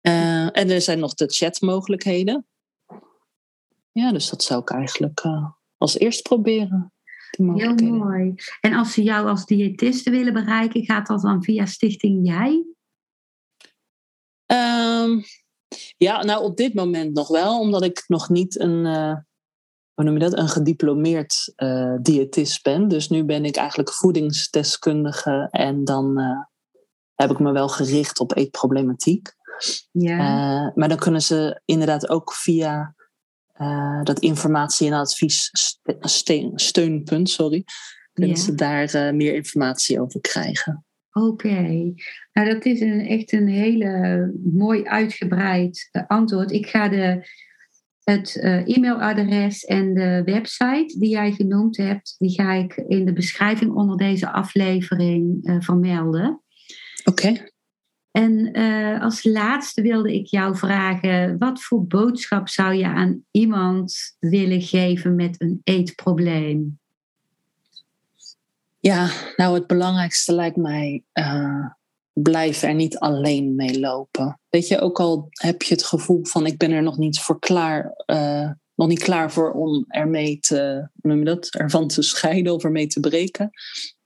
[0.00, 2.46] En er zijn nog de chatmogelijkheden.
[3.92, 5.22] Ja, dus dat zou ik eigenlijk
[5.82, 6.92] als eerst proberen.
[7.30, 8.34] heel mooi.
[8.60, 12.64] En als ze jou als diëtiste willen bereiken, gaat dat dan via Stichting Jij?
[14.46, 15.22] Ehm,
[15.96, 19.14] ja, nou op dit moment nog wel, omdat ik nog niet een, eh,
[19.94, 22.88] hoe noem je dat, een gediplomeerd eh, diëtist ben.
[22.88, 26.40] Dus nu ben ik eigenlijk voedingsdeskundige en dan eh,
[27.14, 29.34] heb ik me wel gericht op eetproblematiek.
[29.90, 30.18] Ja.
[30.18, 32.94] Eh, maar dan kunnen ze inderdaad ook via
[33.52, 37.64] eh, dat informatie- en adviessteunpunt, sorry,
[38.12, 38.42] kunnen Ja.
[38.42, 40.84] ze daar eh, meer informatie over krijgen.
[41.12, 41.92] Oké,
[42.32, 46.50] nou dat is een, echt een hele mooi uitgebreid eh, antwoord.
[46.50, 47.26] Ik ga de,
[48.04, 48.36] het
[48.66, 53.96] e-mailadres en de website die jij genoemd hebt, die ga ik in de beschrijving onder
[53.96, 56.42] deze aflevering vermelden.
[57.04, 57.51] Oké.
[58.12, 64.16] En eh, als laatste wilde ik jou vragen, wat voor boodschap zou je aan iemand
[64.18, 66.78] willen geven met een eetprobleem?
[68.80, 71.66] Ja, nou het belangrijkste lijkt mij, eh,
[72.12, 74.40] blijf er niet alleen mee lopen.
[74.48, 77.38] Weet je, ook al heb je het gevoel van ik ben er nog niet voor
[77.38, 82.64] klaar, eh, nog niet klaar voor om ermee te, noem dat, ervan te scheiden of
[82.64, 83.50] ermee te breken.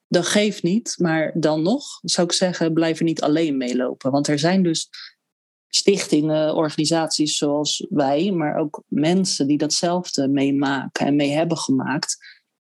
[0.08, 4.10] Dat geeft niet, maar dan nog zou ik zeggen, blijf er niet alleen mee lopen.
[4.10, 4.88] Want er zijn dus
[5.68, 12.16] stichtingen, organisaties zoals wij, maar ook mensen die datzelfde meemaken en mee hebben gemaakt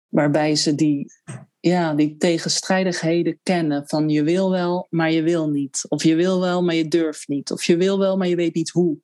[0.07, 1.11] waarbij ze die
[1.59, 3.87] ja, die tegenstrijdigheden kennen.
[3.87, 5.85] Van je wil wel, maar je wil niet.
[5.87, 7.51] Of je wil wel, maar je durft niet.
[7.51, 8.97] Of je wil wel, maar je weet niet hoe.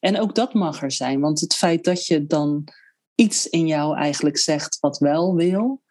[0.00, 1.20] En ook dat mag er zijn.
[1.20, 2.68] Want het feit dat je dan
[3.14, 5.82] iets in jou eigenlijk zegt wat wel wil,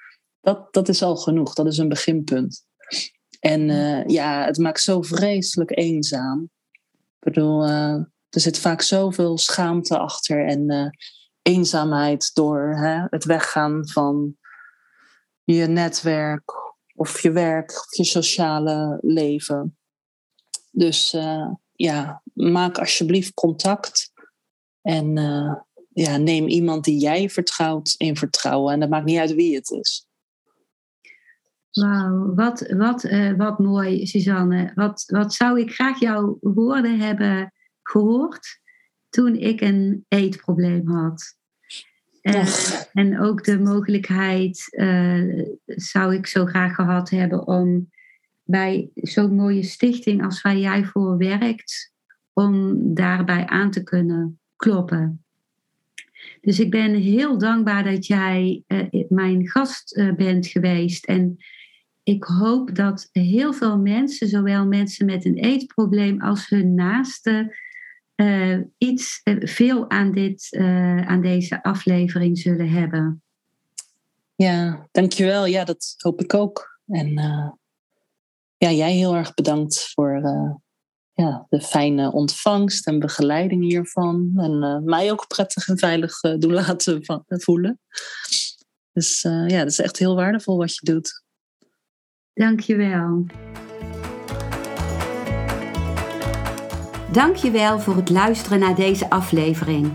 [0.42, 1.54] dat, dat is al genoeg.
[1.54, 2.66] Dat is een beginpunt.
[3.40, 6.50] En uh, ja, het maakt zo vreselijk eenzaam.
[6.72, 7.94] Ik bedoel, uh,
[8.30, 10.90] er zit vaak zoveel schaamte achter en uh,
[11.42, 14.38] eenzaamheid door hè, het weggaan van
[15.44, 16.52] je netwerk
[16.96, 19.78] of je werk of je sociale leven.
[20.72, 21.18] Dus
[21.72, 24.12] ja, maak alsjeblieft contact
[24.82, 25.16] en
[25.94, 28.74] ja, neem iemand die jij vertrouwt in vertrouwen.
[28.74, 30.07] En dat maakt niet uit wie het is.
[31.78, 34.72] Wauw, wat, wat, uh, wat mooi, Suzanne.
[34.76, 37.54] Wat, wat zou ik graag jouw woorden hebben
[37.84, 38.60] gehoord
[39.10, 41.36] toen ik een eetprobleem had.
[42.22, 42.48] Uh,
[42.94, 47.90] en ook de mogelijkheid uh, zou ik zo graag gehad hebben om
[48.44, 51.94] bij zo'n mooie stichting als waar jij voor werkt,
[52.34, 55.24] om daarbij aan te kunnen kloppen.
[56.42, 58.64] Dus ik ben heel dankbaar dat jij
[59.10, 61.06] mijn gast bent geweest.
[61.06, 61.38] En
[62.08, 67.56] ik hoop dat heel veel mensen, zowel mensen met een eetprobleem als hun naasten,
[68.16, 73.24] uh, iets uh, veel aan, dit, uh, aan deze aflevering zullen hebben.
[74.36, 75.46] Ja, dankjewel.
[75.46, 76.80] Ja, dat hoop ik ook.
[76.88, 77.12] En
[78.58, 80.22] ja, jij heel erg bedankt voor
[81.14, 84.32] ja, de fijne ontvangst en begeleiding hiervan.
[84.36, 87.80] En mij ook prettig en veilig doen laten voelen.
[88.94, 91.26] Dus ja, dat is echt heel waardevol wat je doet.
[92.38, 93.26] Dankjewel.
[97.12, 99.92] Dankjewel voor het luisteren naar deze aflevering.